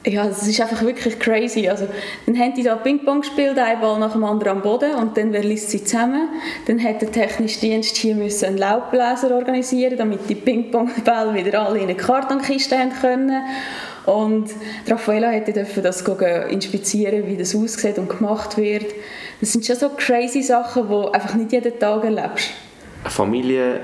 ja, 0.06 0.26
es 0.28 0.46
ist 0.46 0.60
einfach 0.60 0.82
wirklich 0.82 1.18
crazy. 1.20 1.68
Also, 1.70 1.88
dann 2.26 2.38
haben 2.38 2.54
die 2.54 2.64
da 2.64 2.76
Ping-Pong 2.76 3.22
gespielt, 3.22 3.58
ein 3.58 3.80
Ball 3.80 4.00
nach 4.00 4.12
dem 4.12 4.24
anderen 4.24 4.58
am 4.58 4.62
Boden 4.62 4.96
und 4.96 5.16
dann 5.18 5.32
wer 5.32 5.44
liest 5.44 5.70
sie 5.70 5.84
zusammen. 5.84 6.30
Dann 6.68 6.84
hat 6.84 7.02
der 7.02 7.12
technische 7.12 7.62
Dienst 7.62 7.96
hier 7.96 8.16
müssen 8.16 8.46
einen 8.46 8.58
Laubbläser 8.58 9.34
organisieren, 9.34 9.98
damit 9.98 10.30
die 10.30 10.36
Ping-Pong-Bälle 10.36 11.34
wieder 11.34 11.66
alle 11.66 11.78
in 11.78 11.86
eine 11.86 11.96
Kartonkiste 11.96 12.78
haben 12.78 12.92
können. 12.92 13.32
Und 14.06 14.50
Raffaella 14.88 15.30
hätte 15.30 15.54
das 15.54 16.02
inspizieren, 16.50 17.26
wie 17.28 17.38
das 17.38 17.56
aussieht 17.56 17.98
und 17.98 18.10
gemacht 18.10 18.58
wird. 18.58 18.88
Das 19.40 19.54
sind 19.54 19.66
schon 19.66 19.78
so 19.78 19.90
crazy 19.96 20.42
Sachen, 20.42 20.88
die 20.90 21.14
einfach 21.14 21.36
nicht 21.36 21.54
jeden 21.54 21.80
Tag 21.80 22.04
erlebst. 22.04 22.50
Eine 23.04 23.10
Familie, 23.10 23.80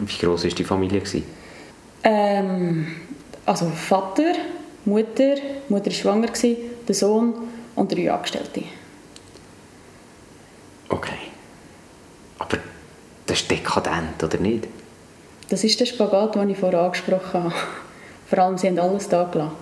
wie 0.00 0.26
groß 0.26 0.44
war 0.44 0.50
die 0.50 0.64
Familie? 0.64 1.02
Ähm, 2.02 2.86
also 3.46 3.66
Vater, 3.66 4.32
Mutter, 4.84 5.36
Mutter 5.68 5.86
war 5.86 5.92
schwanger, 5.92 6.28
der 6.88 6.94
Sohn 6.94 7.34
und 7.74 7.92
drei 7.92 8.12
Angestellte. 8.12 8.64
Okay. 10.88 11.12
Aber 12.38 12.58
das 13.26 13.40
ist 13.40 13.50
dekadent, 13.50 14.22
oder 14.22 14.38
nicht? 14.38 14.68
Das 15.48 15.64
ist 15.64 15.80
der 15.80 15.86
Spagat, 15.86 16.34
den 16.34 16.50
ich 16.50 16.58
vorher 16.58 16.80
angesprochen 16.80 17.44
habe. 17.44 17.54
Vor 18.26 18.38
allem, 18.38 18.58
sie 18.58 18.68
haben 18.68 18.78
alles 18.78 19.08
da 19.08 19.24
gelassen, 19.24 19.52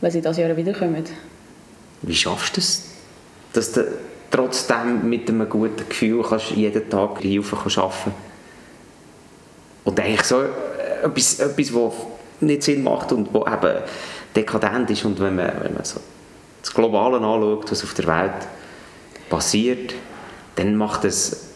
weil 0.00 0.10
sie 0.10 0.20
dieses 0.20 0.36
Jahr 0.36 0.56
wiederkommen. 0.56 1.04
Wie 2.02 2.14
schaffst 2.14 2.56
du 2.56 2.60
es, 2.60 2.84
dass 3.52 3.72
du 3.72 3.86
trotzdem 4.30 5.08
mit 5.08 5.28
einem 5.28 5.48
guten 5.48 5.88
Gefühl 5.88 6.22
kannst 6.22 6.50
jeden 6.50 6.88
Tag 6.88 7.20
Hilfe 7.20 7.56
arbeiten 7.56 7.74
kannst? 7.74 8.16
Und 9.84 10.00
eigentlich 10.00 10.22
so 10.22 10.42
etwas, 11.02 11.40
etwas 11.40 11.74
was 11.74 11.92
nicht 12.40 12.62
Sinn 12.62 12.82
macht 12.82 13.12
und 13.12 13.32
was 13.32 13.52
eben 13.52 13.82
dekadent 14.34 14.90
ist. 14.90 15.04
Und 15.04 15.20
wenn 15.20 15.36
man, 15.36 15.52
wenn 15.62 15.74
man 15.74 15.84
so 15.84 16.00
das 16.62 16.72
Globale 16.72 17.16
anschaut, 17.16 17.70
was 17.70 17.84
auf 17.84 17.94
der 17.94 18.06
Welt 18.06 18.46
passiert, 19.28 19.94
dann 20.56 20.76
macht 20.76 21.04
es 21.04 21.50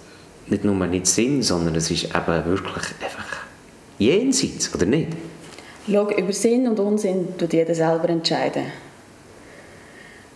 nicht 0.46 0.64
nur 0.64 0.74
nicht 0.86 1.06
Sinn, 1.06 1.42
sondern 1.42 1.74
es 1.76 1.90
ist 1.90 2.04
eben 2.04 2.44
wirklich 2.44 2.84
einfach 3.00 3.44
jenseits, 3.98 4.74
oder 4.74 4.86
nicht? 4.86 5.08
Schau, 5.90 6.10
über 6.10 6.32
Sinn 6.32 6.68
und 6.68 6.78
Unsinn 6.78 7.36
tut 7.38 7.52
jeder 7.52 7.74
selber 7.74 8.08
entscheiden. 8.08 8.64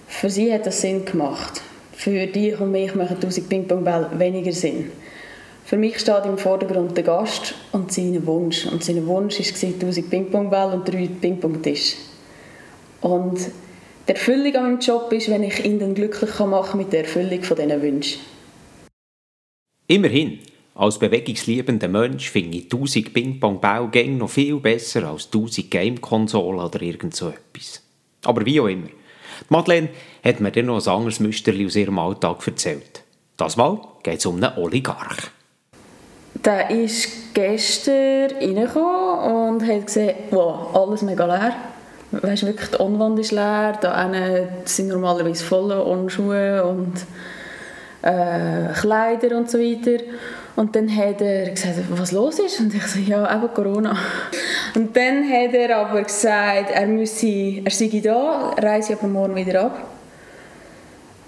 Für 0.09 0.31
sie 0.31 0.53
hat 0.53 0.67
das 0.67 0.81
Sinn 0.81 1.05
gemacht. 1.05 1.61
Für 1.93 2.27
dich 2.27 2.59
und 2.61 2.71
mich 2.71 2.95
machen 2.95 3.17
1000 3.17 3.49
Ping-Pong-Bälle 3.49 4.11
weniger 4.19 4.53
Sinn. 4.53 4.91
Für 5.65 5.79
mich 5.79 5.99
steht 5.99 6.27
im 6.27 6.37
Vordergrund 6.37 6.95
der 6.95 7.05
Gast 7.05 7.55
und 7.73 7.91
sein 7.91 8.27
Wunsch. 8.27 8.67
Und 8.67 8.85
sein 8.85 9.07
Wunsch 9.07 9.39
war 9.39 9.69
1000 9.71 10.11
Ping-Pong-Bälle 10.11 10.75
und 10.75 10.87
drei 10.87 11.09
Ping-Pong-Tische. 11.09 11.97
Und 13.01 13.39
die 14.07 14.13
Erfüllung 14.13 14.55
an 14.57 14.63
meinem 14.65 14.81
Job 14.81 15.11
ist, 15.13 15.31
wenn 15.31 15.43
ich 15.43 15.65
ihn 15.65 15.79
dann 15.79 15.95
glücklich 15.95 16.39
machen 16.39 16.71
kann 16.71 16.79
mit 16.79 16.93
der 16.93 17.01
Erfüllung 17.01 17.43
von 17.43 17.57
diesen 17.57 17.81
Wünschen. 17.81 18.21
Immerhin, 19.87 20.41
als 20.75 20.99
bewegungsliebender 20.99 21.89
Mensch 21.89 22.29
finde 22.29 22.59
ich 22.59 22.65
1000 22.65 23.15
Ping-Pong-Baugänge 23.15 24.19
noch 24.19 24.31
viel 24.31 24.57
besser 24.57 25.09
als 25.09 25.27
1000 25.27 25.71
Game-Konsolen 25.71 26.61
oder 26.61 26.83
irgend 26.83 27.17
so 27.17 27.31
etwas. 27.31 27.83
Aber 28.25 28.45
wie 28.45 28.61
auch 28.61 28.67
immer. 28.67 28.89
Madeleine 29.49 29.89
hat 30.23 30.41
mir 30.41 30.53
dann 30.53 30.67
noch 30.67 30.87
ein 30.87 30.93
anderes 30.93 31.21
Müsterli 31.21 31.65
aus 31.65 31.77
ihrem 31.77 31.99
Alltag 31.99 32.47
erzählt. 32.47 33.03
Das 33.39 33.57
Mal 33.57 33.81
geht 34.03 34.19
es 34.19 34.27
um 34.27 34.37
einen 34.37 34.59
Oligarch. 34.59 35.31
Der 36.45 36.71
ist 36.71 37.35
gestern 37.35 38.31
reingekommen 38.33 39.59
und 39.59 39.67
hat 39.67 39.87
gesehen, 39.87 40.15
wow, 40.31 40.75
alles 40.75 41.03
mega 41.03 41.25
leer. 41.25 41.55
Weißt, 42.13 42.47
wirklich, 42.47 42.71
die 42.71 42.81
Onwand 42.81 43.19
ist 43.19 43.33
leer, 43.33 43.79
da 43.81 44.11
sind 44.65 44.89
normalerweise 44.89 45.43
volle 45.43 45.85
Onschuhe 45.85 46.65
und 46.65 46.95
äh, 48.03 48.73
Kleider 48.75 49.37
und 49.37 49.51
so 49.51 49.59
weiter. 49.59 50.03
Und 50.57 50.77
dann 50.77 50.95
hat 50.95 51.21
er 51.21 51.51
gesagt, 51.51 51.79
was 51.91 52.13
los 52.13 52.39
ist? 52.39 52.61
Und 52.61 52.75
ich 52.75 52.87
so, 52.87 53.01
ja, 53.01 53.35
eben 53.35 53.53
Corona. 53.53 53.97
Und 54.75 54.97
dann 54.97 55.29
hat 55.29 55.55
er 55.55 55.79
aber 55.79 56.03
gesagt, 56.03 56.71
er, 56.73 56.87
müsse, 56.87 57.63
er 57.65 57.71
sei 57.71 58.01
da, 58.03 58.55
reise 58.59 58.93
aber 58.93 59.09
morgen 59.09 59.35
wieder 59.35 59.63
ab. 59.63 59.79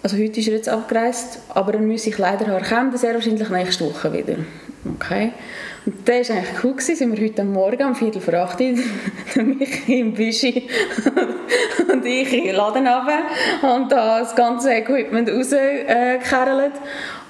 Also 0.03 0.17
heute 0.17 0.39
ist 0.39 0.47
er 0.47 0.55
jetzt 0.55 0.69
abgereist, 0.69 1.41
aber 1.49 1.75
er 1.75 1.81
müsse 1.81 2.11
Kleider 2.11 2.47
haben. 2.47 2.63
Er 2.63 2.69
kommt 2.69 2.99
sehr 2.99 3.15
wahrscheinlich 3.15 3.49
nächste 3.49 3.87
Woche 3.87 4.13
wieder. 4.13 4.37
Okay. 4.97 5.33
Und 5.85 6.09
das 6.09 6.29
war 6.31 6.37
eigentlich 6.37 6.65
cool. 6.65 6.73
Gewesen. 6.73 6.97
Sind 6.97 7.17
wir 7.17 7.25
heute 7.25 7.45
Morgen 7.45 7.87
um 7.87 7.95
Viertel 7.95 8.21
vor 8.21 8.35
acht 8.35 8.61
mich 9.37 9.89
im 9.89 10.15
Bischi 10.15 10.69
und 11.93 12.05
ich 12.05 12.33
in 12.33 12.45
den 12.45 12.57
Laden 12.57 12.87
runter 12.87 13.19
und 13.63 13.93
da 13.93 14.21
das 14.21 14.35
ganze 14.35 14.73
Equipment 14.73 15.29
rausgekerlt. 15.29 16.73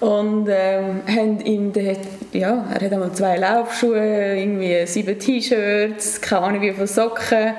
Und 0.01 0.49
ähm, 0.51 1.01
haben 1.07 1.41
ihm 1.41 1.73
dort, 1.73 2.01
ja, 2.33 2.67
er 2.73 2.85
hat 2.85 2.93
einmal 2.93 3.13
zwei 3.13 3.37
Laufschuhe, 3.37 4.37
irgendwie 4.37 4.87
sieben 4.87 5.19
T-Shirts, 5.19 6.21
keine 6.21 6.43
Ahnung 6.43 6.61
wie 6.61 6.73
viele 6.73 6.87
Socken. 6.87 7.55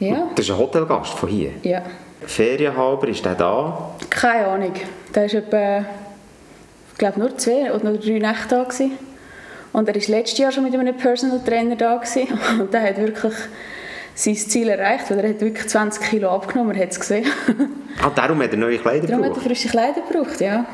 Ja. 0.00 0.28
Das 0.34 0.46
ist 0.46 0.50
ein 0.50 0.58
Hotelgast 0.58 1.12
von 1.12 1.28
hier? 1.28 1.50
Ja. 1.62 1.82
Ferienhalber, 2.26 3.08
ist 3.08 3.24
der 3.24 3.34
da? 3.34 3.94
Keine 4.10 4.46
Ahnung. 4.46 4.72
Der 5.14 5.26
ist 5.26 5.34
etwa, 5.34 5.84
ich 6.94 6.98
glaube, 6.98 7.18
nur 7.18 7.36
zwei 7.36 7.72
oder 7.72 7.92
drei 7.92 8.18
Nächte 8.20 8.48
da 8.50 8.62
gewesen. 8.62 8.92
Und 9.72 9.88
er 9.88 9.96
war 9.96 10.02
letztes 10.06 10.38
Jahr 10.38 10.52
schon 10.52 10.62
mit 10.62 10.72
einem 10.72 10.96
Personal 10.96 11.40
Trainer 11.40 11.74
da 11.74 11.96
gewesen. 11.96 12.28
und 12.60 12.72
der 12.72 12.82
hat 12.82 12.98
wirklich 12.98 13.34
sein 14.14 14.36
Ziel 14.36 14.68
erreicht, 14.68 15.10
weil 15.10 15.18
er 15.18 15.30
hat 15.30 15.40
wirklich 15.40 15.66
20 15.66 16.00
Kilo 16.08 16.30
abgenommen, 16.30 16.72
man 16.72 16.80
hat 16.80 16.92
es 16.92 17.00
gesehen. 17.00 17.26
ah, 18.00 18.12
darum 18.14 18.40
hat 18.40 18.52
er 18.52 18.58
neue 18.58 18.78
Kleider 18.78 19.08
darum 19.08 19.22
gebraucht? 19.22 19.22
Darum 19.22 19.36
hat 19.36 19.36
er 19.36 19.42
frische 19.42 19.68
Kleider 19.68 20.02
gebraucht, 20.02 20.40
ja. 20.40 20.64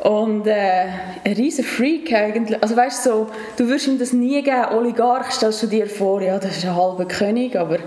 Und 0.00 0.46
äh, 0.46 0.88
ein 1.24 1.32
riesen 1.32 1.64
Freak 1.64 2.12
eigentlich. 2.12 2.62
Also 2.62 2.76
weißt 2.76 3.04
so, 3.04 3.28
du 3.56 3.68
würdest 3.68 3.86
ihm 3.86 3.98
das 3.98 4.12
nie 4.12 4.42
geben. 4.42 4.66
Oligarch 4.76 5.30
stellst 5.30 5.62
du 5.62 5.66
dir 5.66 5.86
vor, 5.86 6.20
ja, 6.20 6.38
das 6.38 6.58
ist 6.58 6.66
ein 6.66 6.76
halber 6.76 7.06
König, 7.06 7.56
aber 7.56 7.78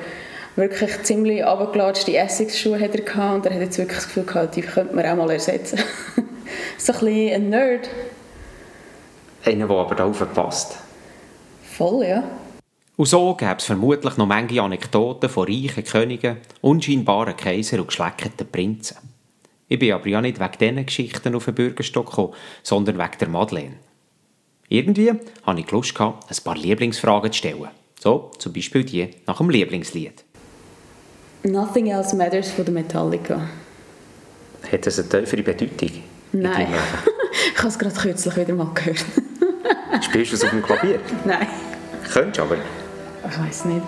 wirklich 0.55 1.03
ziemlich 1.03 1.45
abgelatschte 1.45 2.17
Essex-Schuhe 2.17 2.79
hat 2.79 2.95
er 2.95 3.01
gehabt 3.03 3.35
und 3.35 3.45
er 3.45 3.53
hat 3.53 3.61
jetzt 3.61 3.77
wirklich 3.77 3.97
das 3.97 4.07
Gefühl 4.07 4.23
gehabt, 4.23 4.55
die 4.55 4.61
könnte 4.61 4.95
man 4.95 5.05
auch 5.05 5.15
mal 5.15 5.29
ersetzen. 5.29 5.77
so 6.77 6.93
ein 6.93 6.99
bisschen 6.99 7.33
ein 7.33 7.49
Nerd. 7.49 7.89
Einer, 9.43 9.67
der 9.67 9.77
aber 9.77 9.95
darauf 9.95 10.33
passt. 10.33 10.77
Voll, 11.63 12.05
ja. 12.05 12.23
Und 12.97 13.07
so 13.07 13.35
gäbe 13.35 13.57
es 13.57 13.65
vermutlich 13.65 14.15
noch 14.17 14.25
manche 14.25 14.61
Anekdoten 14.61 15.29
von 15.29 15.47
reichen 15.47 15.83
Königen, 15.83 16.37
unscheinbaren 16.61 17.35
Kaisern 17.35 17.81
und 17.81 17.87
geschleckten 17.87 18.47
Prinzen. 18.49 18.97
Ich 19.67 19.79
bin 19.79 19.91
aber 19.91 20.07
ja 20.07 20.21
nicht 20.21 20.39
wegen 20.39 20.57
diesen 20.59 20.85
Geschichten 20.85 21.35
auf 21.35 21.45
den 21.45 21.55
Bürgerstock 21.55 22.09
gekommen, 22.09 22.33
sondern 22.63 22.97
wegen 22.97 23.17
der 23.19 23.27
Madeleine. 23.27 23.75
Irgendwie 24.69 25.11
hatte 25.43 25.59
ich 25.59 25.71
Lust, 25.71 25.99
ein 25.99 26.13
paar 26.43 26.55
Lieblingsfragen 26.55 27.31
zu 27.31 27.37
stellen. 27.37 27.67
So, 27.99 28.31
zum 28.37 28.53
Beispiel 28.53 28.83
die 28.83 29.09
nach 29.27 29.37
dem 29.37 29.49
Lieblingslied. 29.49 30.23
Nothing 31.43 31.87
Else 31.87 32.15
Matters 32.15 32.51
von 32.51 32.65
der 32.65 32.73
Metallica. 32.73 33.49
Hat 34.71 34.85
das 34.85 34.99
eine 34.99 35.09
tiefere 35.09 35.43
Bedeutung? 35.43 36.03
Nein. 36.35 36.67
ich 37.53 37.57
habe 37.57 37.67
es 37.69 37.79
gerade 37.79 37.95
kürzlich 37.95 38.35
wieder 38.35 38.53
mal 38.53 38.69
gehört. 38.73 39.05
Spielst 40.01 40.31
du 40.31 40.35
es 40.35 40.43
auf 40.43 40.49
dem 40.49 40.61
Klavier? 40.61 40.99
Nein. 41.25 41.47
Könntest 42.11 42.39
du 42.39 42.41
aber? 42.43 42.57
Ich 42.57 43.39
weiß 43.39 43.65
nicht. 43.65 43.81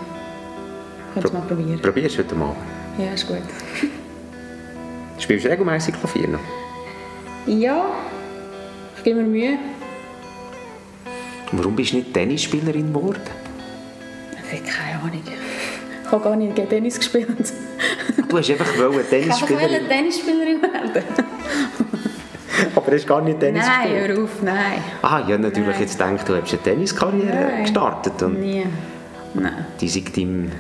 Könntest 1.14 1.34
du 1.34 1.38
mal 1.38 1.46
probieren. 1.46 1.82
Probierst 1.82 2.16
du 2.16 2.20
heute 2.20 2.36
mal? 2.36 2.56
Ja, 2.98 3.14
ist 3.14 3.28
gut. 3.28 3.38
Spielst 5.20 5.46
du 5.46 5.50
regelmäßig 5.50 5.96
Klavier 6.00 6.28
noch? 6.30 6.40
Ja. 7.48 7.86
gebe 9.04 9.22
mir 9.22 9.28
Mühe. 9.28 9.60
Warum 11.52 11.76
bist 11.76 11.94
du 11.94 11.98
nicht 11.98 12.14
Tennisspielerin 12.14 12.94
geworden? 12.94 13.22
Ich 14.32 14.60
habe 14.60 14.70
keine 14.70 15.02
Ahnung. 15.02 15.24
Ich 16.04 16.12
habe 16.12 16.24
gar 16.24 16.36
nicht 16.36 16.56
gegen 16.56 16.70
Tennis 16.70 16.98
gespielt. 16.98 17.28
Du 18.30 18.38
hast 18.38 18.50
einfach 18.50 18.78
wollen 18.78 18.92
Ich 18.92 18.96
wollte 18.96 19.10
Tennisspielerin 19.10 19.88
Tennisspielerin 19.88 20.62
werden. 20.62 21.04
Aber 22.76 22.92
hast 22.92 23.08
gar 23.08 23.22
nicht 23.22 23.40
Tennis 23.40 23.66
Nein, 23.66 23.92
gespielt? 23.94 24.18
hör 24.18 24.24
auf, 24.24 24.30
nein. 24.44 24.82
Ah, 25.02 25.20
ich 25.26 25.34
habe 25.34 25.40
natürlich 25.40 25.70
Nein. 25.70 25.80
jetzt 25.82 25.98
gedacht, 26.00 26.30
du 26.30 26.36
hättest 26.36 26.54
eine 26.54 26.62
Tenniskarriere 26.64 27.28
Nein. 27.36 27.62
gestartet. 27.64 28.22
Und 28.24 28.40
Nie. 28.42 28.66
Nein. 29.34 29.66
die 29.80 29.88
sind 29.90 30.16
deinem 30.18 30.52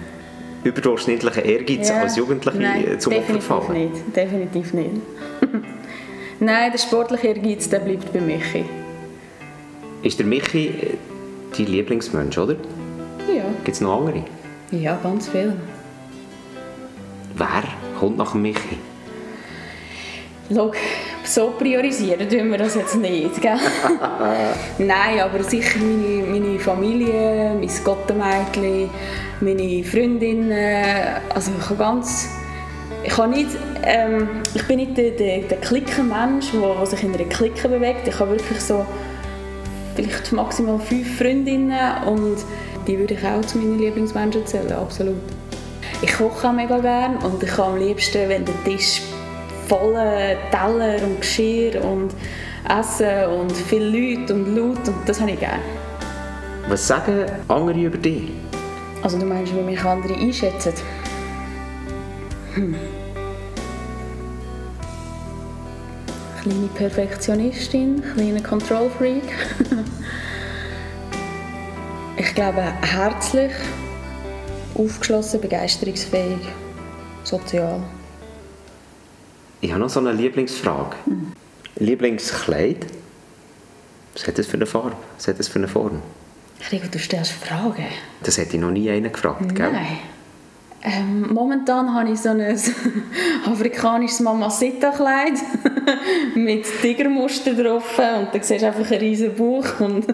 überdurchschnittlichen 0.63 1.43
Ehrgeiz 1.43 1.89
Ja. 1.89 2.01
als 2.01 2.15
Jugendliche 2.17 2.57
Nein, 2.57 2.99
zum 2.99 3.13
Opfer 3.13 3.33
gefallen. 3.33 3.73
nicht. 3.91 4.15
Definitiv 4.15 4.73
nicht. 4.73 4.89
Nein, 6.39 6.71
der 6.71 6.77
sportliche 6.79 7.27
Ehrgeiz, 7.27 7.69
der 7.69 7.79
bleibt 7.79 8.11
bei 8.13 8.19
Michi. 8.21 8.65
Ist 10.03 10.19
der 10.19 10.25
Michi 10.25 10.67
äh, 10.67 10.97
dein 11.57 11.65
Lieblingsmensch, 11.67 12.37
oder? 12.37 12.53
Ja. 13.33 13.43
Gibt 13.63 13.75
es 13.75 13.81
noch 13.81 13.99
andere? 13.99 14.23
Ja, 14.71 14.99
ganz 15.01 15.29
viel. 15.29 15.53
Wer 17.35 17.63
kommt 17.99 18.17
nach 18.17 18.33
Michi? 18.33 18.77
Schau, 20.53 20.71
so 21.27 21.53
priorisieren 21.57 22.29
tun 22.29 22.51
wir 22.51 22.57
das 22.57 22.75
jetzt 22.75 22.95
nicht, 22.95 23.41
gell? 23.41 23.57
Nein, 24.77 25.19
aber 25.19 25.43
sicher 25.43 25.79
meine, 25.79 26.25
meine 26.25 26.59
Familie, 26.59 27.55
mein 27.59 27.69
Gottemädchen, 27.83 28.89
meine 29.41 29.83
Freundinnen, 29.83 30.51
also 31.33 31.51
ich 31.57 31.65
habe 31.65 31.75
ganz... 31.75 32.29
Ich, 33.03 33.17
habe 33.17 33.29
nicht, 33.29 33.49
ähm, 33.83 34.27
ich 34.53 34.63
bin 34.67 34.77
nicht 34.77 34.97
der, 34.97 35.11
der, 35.11 35.39
der 35.39 35.57
Clique-Mensch, 35.59 36.51
der, 36.51 36.75
der 36.75 36.85
sich 36.85 37.03
in 37.03 37.13
einer 37.13 37.23
Clique 37.25 37.69
bewegt. 37.69 38.07
Ich 38.07 38.19
habe 38.19 38.31
wirklich 38.31 38.59
so 38.59 38.85
vielleicht 39.95 40.31
maximal 40.31 40.79
fünf 40.79 41.17
Freundinnen 41.17 42.03
und 42.05 42.37
die 42.87 42.97
würde 42.97 43.13
ich 43.13 43.25
auch 43.25 43.41
zu 43.41 43.59
meinen 43.59 43.79
Lieblingsmenschen 43.79 44.45
zählen, 44.45 44.71
absolut. 44.73 45.15
Ich 46.01 46.13
koche 46.13 46.49
auch 46.49 46.53
mega 46.53 46.79
gerne 46.79 47.17
und 47.25 47.41
ich 47.41 47.49
kann 47.49 47.73
am 47.73 47.77
liebsten, 47.77 48.29
wenn 48.29 48.45
der 48.45 48.63
Tisch 48.63 49.01
voller 49.67 50.35
Teller 50.51 51.03
und 51.03 51.21
Geschirr 51.21 51.83
und 51.83 52.13
Essen 52.69 53.25
und 53.25 53.51
viele 53.51 53.89
Leute 53.89 54.33
und 54.33 54.55
laut 54.55 54.87
und 54.87 54.95
das 55.05 55.19
habe 55.19 55.31
ich 55.31 55.39
gerne. 55.39 55.61
Was 56.67 56.87
sagen 56.87 57.25
andere 57.47 57.79
über 57.79 57.97
dich? 57.97 58.31
Also 59.01 59.17
du 59.17 59.25
meinst, 59.25 59.55
wie 59.55 59.61
mich 59.61 59.83
andere 59.83 60.13
einschätzen? 60.15 60.73
Hm. 62.55 62.75
Kleine 66.41 66.67
Perfektionistin, 66.75 68.03
kleiner 68.15 68.41
Control 68.41 68.89
Freak. 68.97 69.23
ich 72.17 72.35
glaube 72.35 72.63
herzlich, 72.81 73.51
aufgeschlossen, 74.75 75.41
begeisterungsfähig, 75.41 76.39
sozial. 77.23 77.81
Ich 79.67 79.73
habe 79.73 79.81
noch 79.81 79.89
so 79.89 79.99
eine 79.99 80.13
Lieblingsfrage. 80.13 80.95
Mhm. 81.07 81.33
Lieblingskleid? 81.75 82.85
Was 84.13 84.25
hat 84.25 84.37
das 84.37 84.47
für 84.47 84.53
eine 84.53 84.65
Farbe? 84.65 84.95
Was 85.17 85.27
hat 85.27 85.39
das 85.39 85.49
für 85.49 85.59
eine 85.59 85.67
Form? 85.67 86.01
Rico, 86.71 86.87
du 86.89 86.97
stellst 86.97 87.33
Fragen. 87.33 87.85
Das 88.23 88.37
hätte 88.37 88.55
ich 88.55 88.61
noch 88.61 88.71
nie 88.71 88.89
einen 88.89 89.11
gefragt, 89.11 89.53
gell? 89.53 89.73
Nein. 89.73 89.99
Ähm, 90.83 91.33
momentan 91.33 91.93
habe 91.93 92.11
ich 92.11 92.19
so 92.19 92.29
ein 92.29 92.39
afrikanisches 93.45 94.21
Mamacita-Kleid 94.21 95.33
mit 96.35 96.65
Tigermuster 96.81 97.53
drauf 97.53 97.99
und 97.99 98.29
da 98.33 98.41
siehst 98.41 98.61
du 98.61 98.67
einfach 98.67 98.89
einen 98.89 99.01
riesen 99.01 99.35
Bauch 99.35 99.81
und 99.81 100.05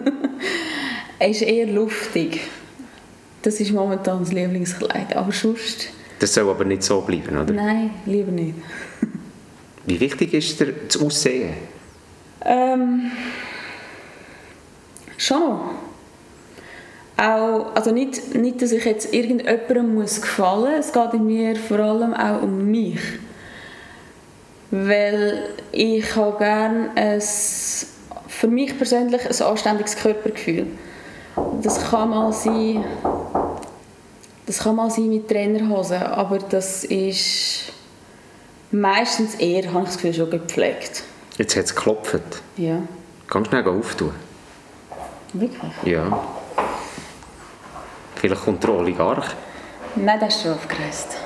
er 1.20 1.28
ist 1.30 1.42
eher 1.42 1.68
luftig. 1.68 2.40
Das 3.42 3.60
ist 3.60 3.70
momentan 3.70 4.18
das 4.18 4.32
Lieblingskleid, 4.32 5.14
aber 5.14 5.30
sonst... 5.30 5.90
Das 6.18 6.34
soll 6.34 6.50
aber 6.50 6.64
nicht 6.64 6.82
so 6.82 7.02
bleiben, 7.02 7.38
oder? 7.38 7.52
Nein, 7.52 7.90
lieber 8.04 8.32
nicht. 8.32 8.54
Wie 9.86 10.00
wichtig 10.00 10.32
ist 10.32 10.60
dir 10.60 10.72
das 10.72 11.00
Aussehen? 11.00 11.54
Ähm, 12.44 13.10
schon. 15.18 15.60
Auch, 17.16 17.74
also 17.74 17.92
nicht, 17.92 18.34
nicht, 18.34 18.60
dass 18.60 18.72
ich 18.72 18.84
jetzt 18.84 19.14
irgendjemandem 19.14 19.94
muss 19.94 20.20
gefallen 20.20 20.76
muss, 20.76 20.86
es 20.86 20.92
geht 20.92 21.14
in 21.14 21.26
mir 21.26 21.56
vor 21.56 21.78
allem 21.78 22.12
auch 22.14 22.42
um 22.42 22.70
mich. 22.70 23.00
Weil 24.70 25.50
ich 25.70 26.16
habe 26.16 26.38
gerne 26.38 26.90
ein, 26.96 27.22
für 28.26 28.48
mich 28.48 28.76
persönlich 28.76 29.22
ein 29.24 29.46
anständiges 29.46 29.96
Körpergefühl. 29.96 30.66
Das 31.62 31.90
kann 31.90 32.10
mal 32.10 32.32
sein, 32.32 32.84
das 34.46 34.58
kann 34.58 34.76
mal 34.76 34.90
sein 34.90 35.08
mit 35.08 35.28
Trainerhosen, 35.28 36.02
aber 36.02 36.38
das 36.38 36.84
ist 36.84 37.72
meistens 38.74 39.34
eher, 39.36 39.72
habe 39.72 39.80
ich 39.84 39.86
das 39.90 39.94
Gefühl, 39.96 40.14
schon 40.14 40.30
gepflegt. 40.30 41.04
Jetzt 41.38 41.56
hat 41.56 41.64
es 41.64 41.74
geklopft. 41.74 42.20
Ja, 42.56 42.82
Ganz 43.28 43.48
schnell 43.48 43.66
auftun. 43.66 44.12
wirklich. 45.32 45.72
Ja. 45.84 46.20
Vielleicht 48.16 48.44
kommt 48.44 48.62
der 48.62 48.70
Oligarch, 48.70 49.30
Nein, 49.96 50.18
das 50.20 50.36
ist 50.36 50.42
schon 50.42 50.52
aufgereist. 50.52 51.16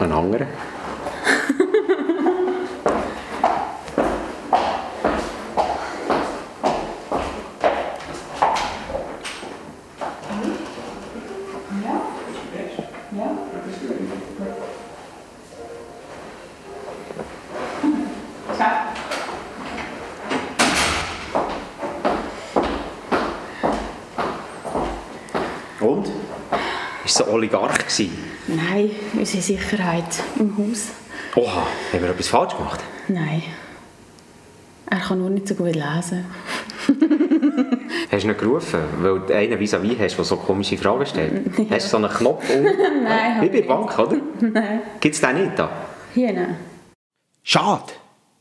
ein 0.00 0.12
anderer. 0.12 0.46
Und? 25.80 26.06
Ist 27.04 27.20
es 27.20 27.22
ein 27.22 27.28
Oligarch 27.32 27.78
gewesen? 27.78 28.37
Nein, 28.48 28.90
unsere 29.12 29.42
Sicherheit 29.42 30.22
im 30.38 30.56
Haus. 30.56 30.88
Oha, 31.36 31.66
haben 31.92 32.02
wir 32.02 32.10
etwas 32.10 32.28
falsch 32.28 32.56
gemacht? 32.56 32.80
Nein. 33.08 33.42
Er 34.90 34.98
kann 35.00 35.18
nur 35.18 35.28
nicht 35.28 35.46
so 35.46 35.54
gut 35.54 35.74
lesen. 35.74 36.24
Hast 38.10 38.24
du 38.24 38.28
ihn 38.28 38.36
gerufen, 38.38 38.80
weil 39.00 39.20
du 39.20 39.36
einen 39.36 39.58
vis-à-vis 39.58 39.98
hast, 39.98 40.16
der 40.16 40.24
so 40.24 40.36
komische 40.36 40.78
Fragen 40.78 41.04
stellt? 41.04 41.46
Hast 41.70 41.86
du 41.86 41.90
so 41.90 41.96
einen 41.98 42.08
Knopf 42.08 42.48
unten? 42.48 42.64
Nein, 43.04 43.42
Wie 43.42 43.48
bei 43.48 43.60
der 43.60 43.68
Bank, 43.68 43.98
oder? 43.98 44.16
Nein. 44.40 44.80
Gibt 44.98 45.14
es 45.14 45.20
den 45.20 45.42
nicht 45.44 45.58
da? 45.58 45.70
Hier 46.14 46.32
nein. 46.32 46.56
Schade. 47.42 47.92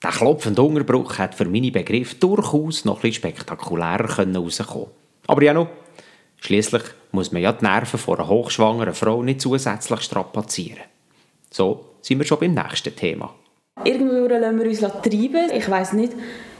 Der 0.01 0.11
klopfende 0.11 0.61
Unterbruch 0.61 1.17
hat 1.17 1.35
für 1.35 1.45
meine 1.45 1.71
Begriffe 1.71 2.15
durchaus 2.15 2.85
noch 2.85 2.99
etwas 3.03 3.15
spektakulärer 3.15 4.07
können 4.07 4.35
rauskommen 4.37 4.87
Aber 5.27 5.43
ja 5.43 5.53
noch, 5.53 5.67
schliesslich 6.37 6.83
muss 7.11 7.31
man 7.31 7.41
ja 7.41 7.51
die 7.51 7.65
Nerven 7.65 7.99
von 7.99 8.17
einer 8.17 8.27
hochschwangeren 8.27 8.93
Frau 8.93 9.23
nicht 9.23 9.41
zusätzlich 9.41 10.01
strapazieren. 10.01 10.83
So 11.49 11.85
sind 12.01 12.19
wir 12.19 12.25
schon 12.25 12.39
beim 12.39 12.53
nächsten 12.53 12.95
Thema. 12.95 13.33
Irgendwo 13.83 14.27
lassen 14.27 14.59
wir 14.59 14.67
uns 14.67 14.79
treiben. 14.79 15.51
Ich 15.53 15.69
weiss 15.69 15.93
nicht, 15.93 16.13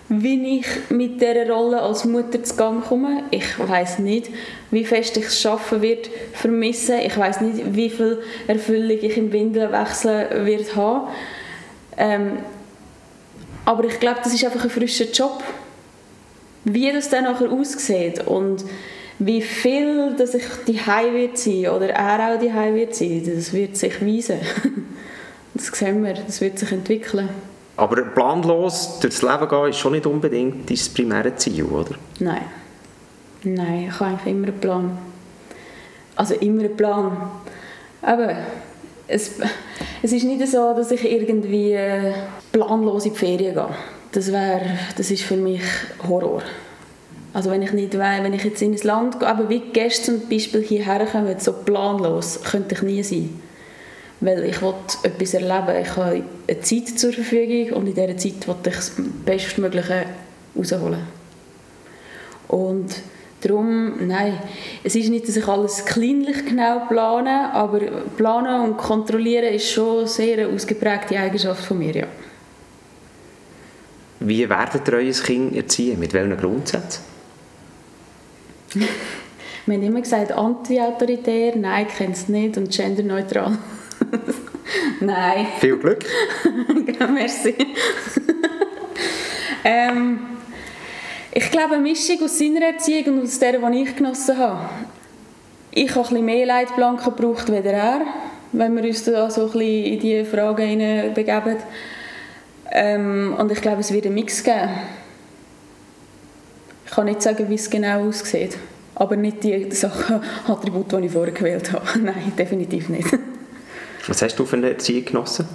wie 0.09 0.59
ich 0.59 0.89
mit 0.89 1.19
dieser 1.19 1.49
Rolle 1.49 1.81
als 1.81 2.05
Mutter 2.05 2.43
zu 2.43 2.55
Gang 2.55 2.83
komme. 2.83 3.23
Ich 3.31 3.57
weiss 3.59 3.99
nicht, 3.99 4.29
wie 4.71 4.85
fest 4.85 5.17
ich 5.17 5.25
es 5.25 5.41
schaffen 5.41 5.81
wird 5.81 6.09
vermissen. 6.33 6.99
Ich 6.99 7.17
weiss 7.17 7.41
nicht, 7.41 7.75
wie 7.75 7.89
viel 7.89 8.21
Erfüllung 8.47 8.97
ich 9.01 9.17
im 9.17 9.31
Windelwechsel 9.31 10.45
wird 10.45 10.75
haben. 10.75 11.07
Ähm, 11.97 12.37
aber 13.65 13.83
ich 13.85 13.99
glaube, 13.99 14.21
das 14.23 14.33
ist 14.33 14.45
einfach 14.45 14.63
ein 14.63 14.69
frischer 14.69 15.11
Job. 15.11 15.43
Wie 16.63 16.91
das 16.91 17.09
dann 17.09 17.25
nachher 17.25 17.51
aussieht 17.51 18.25
und 18.27 18.63
wie 19.19 19.41
viel 19.41 20.15
dass 20.15 20.36
ich 20.36 20.43
die 20.67 20.77
wird 20.77 21.38
sein 21.38 21.67
oder 21.69 21.89
er 21.89 22.36
auch 22.36 22.39
die 22.39 22.53
wird 22.53 22.95
sein, 22.95 23.23
das 23.25 23.53
wird 23.53 23.77
sich 23.77 24.01
weisen. 24.01 24.39
Das 25.53 25.67
sehen 25.67 26.03
wir, 26.03 26.13
das 26.13 26.39
wird 26.39 26.60
sich 26.60 26.71
entwickeln. 26.71 27.30
Aber 27.77 28.03
planlos 28.03 28.99
durchs 28.99 29.23
Leben 29.23 29.49
gehen 29.49 29.69
ist 29.69 29.77
schon 29.80 29.93
nicht 29.93 30.06
unbedingt 30.06 30.69
das 30.69 30.88
primäre 30.88 31.36
Ziel, 31.36 31.63
oder? 31.63 31.95
Nein. 32.19 32.43
Nein, 33.43 33.88
ich 33.88 33.99
habe 33.99 34.12
eigentlich 34.12 34.34
immer 34.34 34.47
einen 34.47 34.60
Plan. 34.60 34.97
Also 36.15 36.36
immer 36.36 36.63
einen 36.63 36.77
Plan. 36.77 37.32
Aber 38.03 38.36
es, 39.08 39.32
es 40.03 40.12
ist 40.12 40.25
nicht 40.25 40.47
so, 40.47 40.73
dass 40.75 40.91
ich 40.91 41.12
irgendwie 41.12 41.73
äh, 41.73 42.13
planlos 42.51 43.06
in 43.06 43.13
die 43.13 43.17
Ferien 43.17 43.56
gehe. 43.56 43.69
Das, 44.12 44.32
wär, 44.32 44.62
das 44.95 45.10
ist 45.10 45.23
für 45.23 45.38
mich 45.38 45.62
Horror. 46.08 46.43
Also 47.38 47.52
wenn 47.52 47.62
ich 47.62 47.71
nicht 47.71 47.95
weiss, 47.95 48.23
wenn 48.23 48.34
ich 48.34 48.43
jetzt 48.43 48.63
in 48.63 48.73
ein 48.73 48.82
Land 48.82 49.19
gehe, 49.19 49.28
aber 49.28 49.47
wie 49.47 49.60
gestern 49.71 50.21
zum 50.21 50.28
Beispiel 50.28 50.63
hierher 50.63 51.06
kommen, 51.06 51.38
so 51.38 51.54
planlos, 51.54 52.39
könnte 52.41 52.73
ich 52.73 52.82
nie 52.82 53.04
sein. 53.04 53.30
Weil 54.21 54.43
ich 54.45 54.60
will 54.60 54.73
etwas 55.04 55.36
erleben. 55.36 55.80
Ich 55.80 55.95
habe 55.95 56.23
eine 56.47 56.60
Zeit 56.62 56.97
zur 56.97 57.13
Verfügung 57.13 57.78
und 57.78 57.86
in 57.86 57.93
dieser 57.93 58.17
Zeit 58.17 58.47
will 58.47 58.56
ich 58.65 58.73
das 58.73 58.91
Bestmögliche 59.23 60.06
rausholen. 60.58 61.02
Und 62.47 62.95
darum, 63.41 64.08
nein, 64.08 64.39
es 64.84 64.95
ist 64.95 65.10
nicht, 65.10 65.28
dass 65.28 65.38
ich 65.38 65.47
alles 65.47 65.86
kleinlich 65.86 66.43
genau 66.43 66.88
plane, 66.88 67.54
aber 67.54 67.82
planen 68.17 68.62
und 68.62 68.78
kontrollieren 68.78 69.54
ist 69.54 69.69
schon 69.69 70.08
sehr 70.08 70.39
eine 70.39 70.56
ausgeprägte 70.56 71.19
Eigenschaft 71.19 71.63
von 71.63 71.78
mir, 71.78 71.95
ja. 71.95 72.08
Wie 74.21 74.50
werdet 74.50 74.88
ihr 74.88 74.93
euer 74.95 75.12
Kind 75.12 75.56
erziehen? 75.56 76.00
Mit 76.00 76.13
welchen 76.13 76.36
Grundsätzen? 76.36 77.16
Wir 79.65 79.75
haben 79.75 79.83
immer 79.83 80.01
gesagt, 80.01 80.31
anti-autoritär, 80.31 81.55
nein, 81.57 81.87
kenne 81.87 82.13
es 82.13 82.29
nicht 82.29 82.57
und 82.57 82.71
genderneutral. 82.71 83.57
nein. 85.01 85.47
Viel 85.59 85.77
Glück. 85.77 86.05
Merci. 87.13 87.53
ähm, 89.65 90.19
ich 91.31 91.51
glaube, 91.51 91.75
eine 91.75 91.83
Mischung 91.83 92.23
aus 92.23 92.39
seiner 92.39 92.61
Erziehung 92.61 93.19
und 93.19 93.23
aus 93.23 93.39
der, 93.39 93.59
die 93.59 93.83
ich 93.83 93.95
genossen 93.95 94.37
habe. 94.37 94.69
Ich 95.71 95.89
habe 95.91 95.99
ein 95.99 96.09
bisschen 96.09 96.25
mehr 96.25 96.45
Leitplanken 96.45 97.13
gebraucht 97.13 97.49
als 97.49 97.65
er, 97.65 98.01
wenn 98.53 98.75
wir 98.75 98.83
uns 98.83 99.03
da 99.03 99.29
so 99.29 99.41
ein 99.41 99.51
bisschen 99.51 99.83
in 99.83 99.99
diese 99.99 100.25
Fragen 100.25 101.13
begeben. 101.13 101.57
Ähm, 102.71 103.35
und 103.37 103.51
ich 103.51 103.61
glaube, 103.61 103.81
es 103.81 103.91
wird 103.93 104.05
einen 104.05 104.15
Mix 104.15 104.43
geben. 104.43 104.69
Ich 106.88 106.93
kann 106.93 107.06
nicht 107.06 107.21
sagen, 107.21 107.50
wie 107.50 107.56
es 107.56 107.69
genau 107.69 108.08
aussieht. 108.08 108.58
Aber 108.95 109.15
nicht 109.15 109.43
die 109.43 109.69
Sachen, 109.76 110.21
Attribute, 110.47 110.91
die 110.93 111.06
ich 111.06 111.12
vorher 111.12 111.34
gewählt 111.34 111.71
habe. 111.71 111.86
Nein, 112.00 112.34
definitiv 112.38 112.89
nicht. 112.89 113.10
Was 114.08 114.21
hast 114.21 114.39
du 114.39 114.45
für 114.45 114.56
eine 114.56 114.69
Erziehung 114.69 115.06
genossen? 115.06 115.47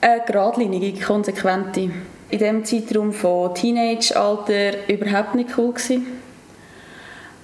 Eine 0.00 0.22
geradlinige, 0.24 0.98
konsequente. 1.04 1.90
In 2.28 2.38
diesem 2.38 2.64
Zeitraum 2.64 3.12
von 3.12 3.54
Teenage-Alter 3.54 4.88
überhaupt 4.88 5.34
nicht 5.34 5.50
cool 5.58 5.72
gewesen. 5.72 6.06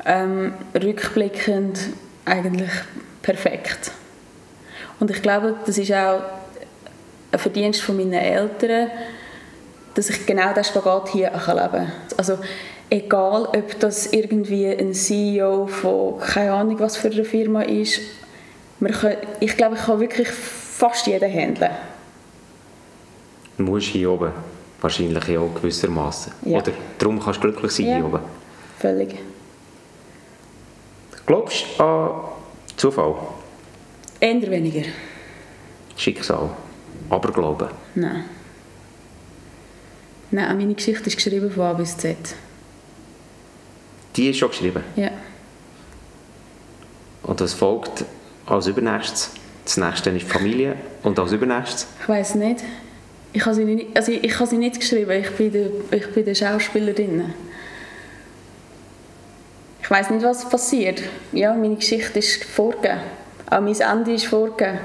Ähm, 0.05 0.55
rückblickend 0.75 1.79
eigentlich 2.25 2.71
perfekt. 3.23 3.91
Und 5.01 5.11
ich 5.11 5.21
glaube, 5.21 5.57
das 5.67 5.79
ist 5.79 5.93
auch 5.93 6.23
ein 7.33 7.39
Verdienst 7.39 7.83
von 7.83 7.97
meinen 7.97 8.13
Eltern, 8.13 8.91
dass 9.95 10.11
ich 10.11 10.27
genau 10.27 10.51
diesen 10.51 10.65
Spagat 10.65 11.09
hier 11.11 11.31
leben 11.31 11.71
kann. 11.71 11.93
Also 12.17 12.39
egal, 12.93 13.47
ob 13.47 13.81
das 13.81 14.13
irgendwie 14.13 14.67
ein 14.67 14.93
CEO 14.93 15.67
von 15.67 16.21
keine 16.21 16.53
Ahnung 16.53 16.79
was 16.79 16.97
für 16.97 17.11
eine 17.11 17.25
Firma 17.25 17.63
ist, 17.63 18.01
können, 18.81 19.17
ich 19.41 19.57
glaube, 19.57 19.77
ich 19.77 19.83
kann 19.83 20.01
wirklich 20.01 20.29
fast 20.29 21.07
jeden 21.07 21.33
handeln. 21.33 21.71
Du 23.57 23.65
musst 23.65 23.87
hier 23.87 24.11
oben, 24.11 24.33
wahrscheinlich 24.81 25.27
ja 25.29 25.41
auch 25.41 25.55
gewissermaßen. 25.55 26.33
Ja. 26.45 26.59
Oder 26.59 26.73
darum 26.99 27.19
kannst 27.19 27.39
du 27.39 27.49
glücklich 27.49 27.73
sein 27.73 27.87
ja, 27.87 27.97
hier 27.97 28.05
oben. 28.05 28.21
völlig. 28.79 29.15
Glaubst 31.25 31.65
du 31.79 31.85
an 31.85 32.11
Zufall? 32.77 33.15
Eher 34.21 34.51
weniger. 34.51 34.89
Schicksal? 35.97 36.51
Aberglauben? 37.09 37.69
Nein. 37.95 38.25
Nein, 40.31 40.57
meine 40.57 40.75
Geschichte 40.75 41.07
ist 41.07 41.17
geschrieben 41.17 41.51
von 41.51 41.63
A 41.63 41.73
bis 41.75 41.97
Z. 41.97 42.17
Die 44.17 44.31
ist 44.31 44.39
schon 44.39 44.51
geschrieben? 44.51 44.83
Ja. 44.97 45.11
Und 47.23 47.41
was 47.41 47.55
folgt 47.55 48.05
als 48.47 48.67
übernächstes? 48.67 49.31
Das 49.65 49.77
nächste 49.77 50.11
ist 50.11 50.31
Familie 50.31 50.77
und 51.03 51.19
als 51.19 51.33
übernächstes? 51.33 51.87
Ich 52.01 52.09
weiß 52.09 52.35
nicht. 52.35 52.63
Ich 53.33 53.45
habe 53.47 53.55
sie 53.55 53.65
nicht, 53.65 53.97
also 53.97 54.13
ich, 54.13 54.25
ich 54.25 54.35
habe 54.35 54.47
sie 54.47 54.59
nicht 54.59 54.79
geschrieben, 54.79 55.11
ich 55.13 55.31
bin 55.31 55.53
der, 55.53 55.69
ich 55.91 56.07
bin 56.13 56.25
der 56.25 56.35
Schauspielerin. 56.35 57.33
Ich 59.81 59.91
weiß 59.91 60.11
nicht, 60.11 60.25
was 60.25 60.49
passiert. 60.49 61.03
Ja, 61.33 61.55
meine 61.55 61.77
Geschichte 61.77 62.19
ist 62.19 62.45
vorgegeben. 62.45 63.01
Auch 63.51 63.61
mein 63.61 63.79
Ende 63.81 64.13
ist 64.15 64.27
vorgegeben. 64.27 64.79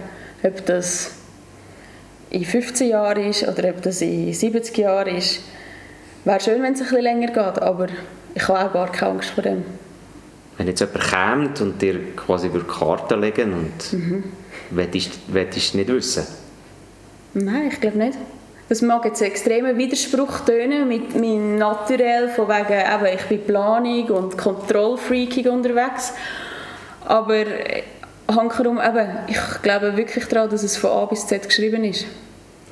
Ob 0.43 0.65
das 0.65 1.11
in 2.29 2.45
15 2.45 2.89
Jahren 2.89 3.29
ist 3.29 3.43
oder 3.47 3.69
ob 3.69 3.81
das 3.81 4.01
in 4.01 4.33
70 4.33 4.77
Jahren 4.77 5.15
ist. 5.15 5.41
Wäre 6.23 6.39
schön, 6.39 6.61
wenn 6.61 6.73
es 6.73 6.81
ein 6.81 6.87
bisschen 6.87 7.03
länger 7.03 7.27
geht, 7.27 7.61
aber 7.61 7.87
ich 8.37 8.47
habe 8.47 8.59
auch 8.59 8.73
gar 8.73 8.91
keine 8.91 9.13
Angst 9.13 9.31
vor 9.31 9.43
dem. 9.43 9.63
Wenn 10.57 10.67
jetzt 10.67 10.79
jemand 10.79 11.11
kommt 11.11 11.61
und 11.61 11.81
dir 11.81 12.15
quasi 12.15 12.47
über 12.47 12.61
Karten 12.61 13.19
legen 13.19 13.53
und 13.53 13.93
mhm. 13.93 14.23
willst, 14.69 15.73
du 15.73 15.77
nicht 15.77 15.87
wissen? 15.87 16.27
Nein, 17.33 17.69
ich 17.71 17.81
glaube 17.81 17.97
nicht. 17.97 18.17
Das 18.69 18.83
mag 18.83 19.05
jetzt 19.05 19.23
ein 19.23 19.29
extremer 19.29 19.75
Widerspruch 19.75 20.41
tönen 20.41 20.87
mit 20.87 21.15
meinem 21.15 21.57
Naturell, 21.57 22.29
von 22.29 22.47
wegen, 22.47 22.73
eben, 22.73 23.17
ich 23.17 23.25
bin 23.25 23.43
Planung 23.43 24.05
und 24.09 24.37
Kontrollfreaking 24.37 25.47
unterwegs. 25.49 26.13
Aber 27.05 27.43
hankerum, 28.27 28.79
eben, 28.79 29.07
ich 29.27 29.61
glaube 29.63 29.97
wirklich 29.97 30.25
daran, 30.25 30.49
dass 30.49 30.61
es 30.61 30.77
von 30.77 30.91
A 30.91 31.05
bis 31.05 31.25
Z 31.25 31.47
geschrieben 31.47 31.83
ist. 31.85 32.05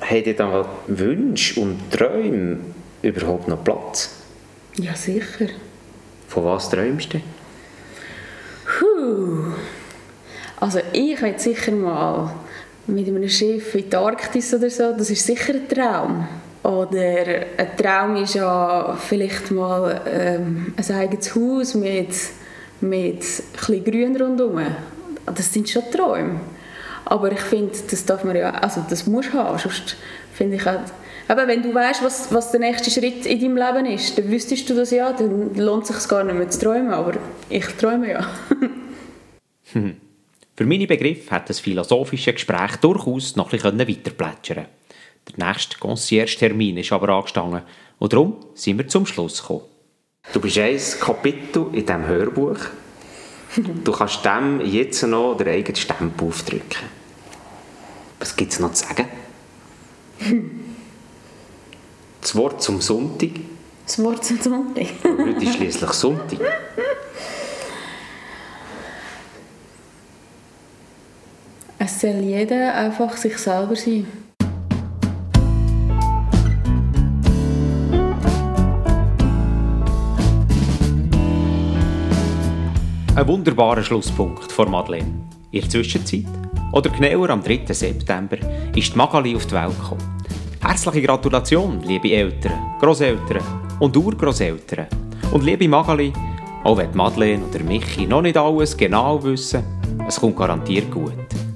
Hat 0.00 0.26
ihr 0.26 0.36
dann 0.36 0.64
Wünsche 0.86 1.58
und 1.60 1.90
Träume 1.90 2.58
überhaupt 3.02 3.48
noch 3.48 3.64
Platz? 3.64 4.25
Ja, 4.78 4.94
sicher. 4.94 5.48
Von 6.28 6.44
was 6.44 6.68
träumst 6.68 7.14
du? 7.14 7.20
Puh. 8.64 9.52
Also 10.58 10.80
ich 10.92 11.20
hätte 11.20 11.42
sicher 11.42 11.72
mal 11.72 12.30
mit 12.86 13.08
einem 13.08 13.28
Schiff 13.28 13.74
in 13.74 13.88
die 13.88 13.96
Arktis 13.96 14.52
oder 14.54 14.70
so, 14.70 14.92
das 14.92 15.10
ist 15.10 15.24
sicher 15.24 15.54
ein 15.54 15.68
Traum. 15.68 16.28
Oder 16.62 17.46
ein 17.56 17.76
Traum 17.76 18.16
ist 18.16 18.34
ja 18.34 18.96
vielleicht 18.96 19.50
mal 19.50 20.00
ähm, 20.06 20.74
ein 20.76 20.94
eigenes 20.96 21.34
Haus 21.34 21.74
mit, 21.74 22.10
mit 22.80 23.24
ein 23.68 23.84
Grün 23.84 24.16
rundherum. 24.20 24.60
Das 25.24 25.52
sind 25.52 25.68
schon 25.68 25.82
Träume. 25.90 26.40
Aber 27.04 27.30
ich 27.30 27.40
finde, 27.40 27.72
das 27.88 28.04
darf 28.04 28.24
man 28.24 28.36
ja, 28.36 28.50
also 28.50 28.84
das 28.88 29.06
muss 29.06 29.32
haben, 29.32 29.58
sonst 29.58 29.96
finde 30.34 30.56
ich 30.56 30.66
auch, 30.66 30.80
aber 31.28 31.48
wenn 31.48 31.62
du 31.62 31.74
weißt, 31.74 32.04
was, 32.04 32.32
was 32.32 32.52
der 32.52 32.60
nächste 32.60 32.90
Schritt 32.90 33.26
in 33.26 33.40
deinem 33.40 33.56
Leben 33.56 33.86
ist, 33.86 34.16
dann 34.16 34.30
wüsstest 34.30 34.68
du 34.70 34.74
das 34.74 34.90
ja, 34.90 35.12
dann 35.12 35.54
lohnt 35.56 35.88
es 35.88 35.96
sich 35.96 36.08
gar 36.08 36.22
nicht 36.22 36.36
mehr 36.36 36.48
zu 36.48 36.60
träumen, 36.60 36.92
aber 36.92 37.14
ich 37.48 37.66
träume 37.66 38.12
ja. 38.12 38.28
Für 40.56 40.64
meine 40.64 40.86
Begriffe 40.86 41.30
hat 41.32 41.50
das 41.50 41.60
philosophische 41.60 42.32
Gespräch 42.32 42.76
durchaus 42.76 43.36
noch 43.36 43.52
ein 43.52 43.58
bisschen 43.58 43.78
weiterplätschern 43.78 44.66
Der 45.28 45.46
nächste 45.48 45.78
Concierge-Termin 45.78 46.78
ist 46.78 46.92
aber 46.92 47.08
angestanden 47.10 47.62
und 47.98 48.12
darum 48.12 48.36
sind 48.54 48.78
wir 48.78 48.86
zum 48.86 49.04
Schluss 49.04 49.42
gekommen. 49.42 49.62
Du 50.32 50.40
bist 50.40 50.58
ein 50.58 50.80
Kapitel 51.00 51.66
in 51.72 51.86
diesem 51.86 52.06
Hörbuch. 52.06 52.58
Du 53.56 53.92
kannst 53.92 54.24
dem 54.24 54.60
jetzt 54.64 55.02
noch 55.02 55.36
den 55.36 55.48
eigenen 55.48 55.76
Stempel 55.76 56.28
aufdrücken. 56.28 56.88
Was 58.18 58.36
gibt 58.36 58.52
es 58.52 58.60
noch 58.60 58.72
zu 58.72 58.86
sagen? 58.86 59.06
Das 62.26 62.34
Wort 62.34 62.60
zum 62.60 62.80
Sonntag. 62.80 63.30
Das 63.86 64.02
Wort 64.02 64.24
zum 64.24 64.42
Sonntag. 64.42 64.86
Heute 65.04 65.44
ist 65.44 65.54
schließlich 65.54 65.90
Sonntag. 65.92 66.40
Es 71.78 72.00
soll 72.00 72.16
jeder 72.16 72.74
einfach 72.74 73.16
sich 73.16 73.38
selber 73.38 73.76
sein. 73.76 74.08
Ein 83.14 83.28
wunderbarer 83.28 83.84
Schlusspunkt 83.84 84.50
von 84.50 84.68
Madeleine. 84.68 85.14
In 85.52 85.60
der 85.60 85.70
Zwischenzeit, 85.70 86.24
oder 86.72 86.90
genauer 86.90 87.30
am 87.30 87.44
3. 87.44 87.72
September, 87.72 88.38
ist 88.74 88.96
Magali 88.96 89.36
auf 89.36 89.46
die 89.46 89.54
Welt 89.54 89.78
gekommen. 89.80 90.16
Herzliche 90.68 91.02
Gratulation, 91.02 91.80
liebe 91.82 92.10
Eltern, 92.10 92.74
Großeltern 92.80 93.40
und 93.78 93.96
Urgroßeltern. 93.96 94.88
Und 95.30 95.44
liebe 95.44 95.68
Magali, 95.68 96.12
auch 96.64 96.76
wenn 96.76 96.92
Madeleine 96.92 97.44
oder 97.44 97.62
Michi 97.62 98.04
noch 98.04 98.22
nicht 98.22 98.36
alles 98.36 98.76
genau 98.76 99.22
wissen, 99.22 99.62
es 100.08 100.18
kommt 100.18 100.36
garantiert 100.36 100.90
gut. 100.90 101.14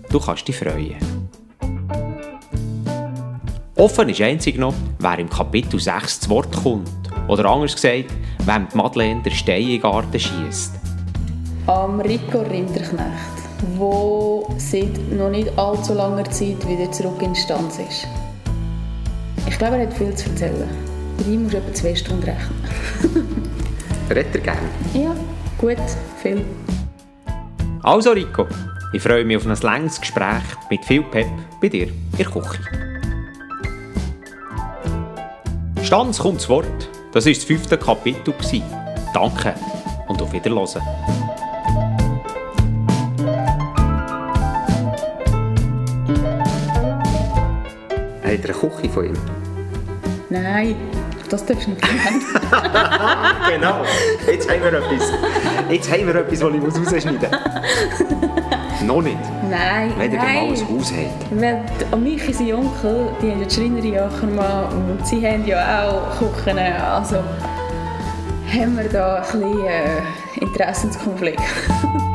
Du 0.09 0.20
kannst 0.20 0.46
dich 0.46 0.57
freuen. 0.57 0.94
Offen 3.75 4.11
ist 4.11 4.20
einzig 4.20 4.57
noch, 4.57 4.75
wer 5.01 5.18
im 5.18 5.29
Kapitel 5.29 5.81
6 5.81 6.20
zu 6.20 6.31
Wort 6.31 6.62
kommt. 6.62 6.88
Oder 7.27 7.46
anders 7.46 7.75
gesagt, 7.75 8.11
die 8.38 8.77
Madeleine 8.77 9.23
der 9.23 9.33
Stein 9.33 9.62
in 9.62 9.68
den 9.70 9.81
Garten 9.81 10.20
schiesst. 10.20 10.75
Am 11.66 11.99
Rico 11.99 12.42
Rinderknecht, 12.42 13.37
der 13.77 14.61
seit 14.61 14.96
noch 15.11 15.31
nicht 15.31 15.59
allzu 15.59 15.94
langer 15.94 16.31
Zeit 16.31 16.64
wieder 16.68 16.92
zurück 16.92 17.20
in 17.20 17.35
Stanz 17.35 17.81
ist. 17.81 18.07
Ich 19.50 19.58
glaube, 19.58 19.76
er 19.76 19.86
hat 19.86 19.92
viel 19.92 20.14
zu 20.14 20.30
erzählen. 20.30 20.68
Bei 21.18 21.24
ihm 21.24 21.42
musst 21.42 21.54
du 21.54 21.58
etwa 21.58 21.74
zwei 21.74 21.94
Stunden 21.94 22.22
rechnen. 22.22 23.42
Redet 24.10 24.34
er 24.36 24.40
gerne? 24.40 24.68
Ja, 24.94 25.14
gut, 25.58 25.76
viel. 26.22 26.42
Also 27.82 28.12
Rico, 28.12 28.46
ich 28.92 29.02
freue 29.02 29.24
mich 29.24 29.36
auf 29.36 29.46
ein 29.46 29.56
längeres 29.56 30.00
Gespräch 30.00 30.42
mit 30.70 30.84
viel 30.84 31.02
Pep 31.02 31.26
bei 31.60 31.68
dir 31.68 31.88
in 31.88 32.16
der 32.16 32.26
Küche. 32.26 32.60
Stanz 35.82 36.18
kommt 36.20 36.40
zu 36.40 36.48
Wort. 36.50 36.88
Das 37.12 37.26
war 37.26 37.32
das 37.32 37.44
fünfte 37.44 37.76
Kapitel. 37.76 38.32
Danke 39.12 39.54
und 40.08 40.22
auf 40.22 40.32
Wiederhören. 40.32 40.80
Habt 48.22 48.44
ihr 48.44 48.44
eine 48.44 48.70
Küche 48.70 48.88
von 48.88 49.06
ihm? 49.06 49.39
Nein, 50.31 50.77
das 51.29 51.45
darfst 51.45 51.66
du 51.66 51.71
nicht 51.71 51.83
genau. 53.49 53.83
Jetzt 54.31 54.49
haben 54.49 54.62
wir 54.62 54.73
etwas. 54.73 55.12
Jetzt 55.69 55.90
haben 55.90 56.07
wir 56.07 56.14
etwas, 56.14 56.38
das 56.38 56.55
ich 56.55 56.62
rausschneiden 56.62 57.19
muss. 57.21 58.83
Noch 58.83 59.03
nicht. 59.03 59.19
Nein, 59.51 59.93
Wenn 59.99 60.12
ihr 60.12 60.19
mal 60.19 60.27
nein. 60.27 60.51
ein 60.51 60.69
Haus 60.69 60.93
habt. 60.93 61.40
Weil 61.40 61.64
an 61.90 62.03
mich 62.05 62.23
sind 62.37 62.53
Onkel, 62.53 63.09
die 63.21 63.31
haben 63.31 63.40
ja 63.40 63.47
die 63.47 63.55
Schreinerei 63.55 64.05
Ackermann 64.05 64.66
und 64.73 65.05
sie 65.05 65.27
haben 65.27 65.45
ja 65.45 65.88
auch 65.88 66.16
Küchen, 66.16 66.59
also 66.59 67.16
haben 67.16 68.77
wir 68.77 68.88
da 68.88 69.16
ein 69.16 69.23
bisschen 69.23 69.66
äh, 69.66 70.40
Interessenskonflikt. 70.40 71.40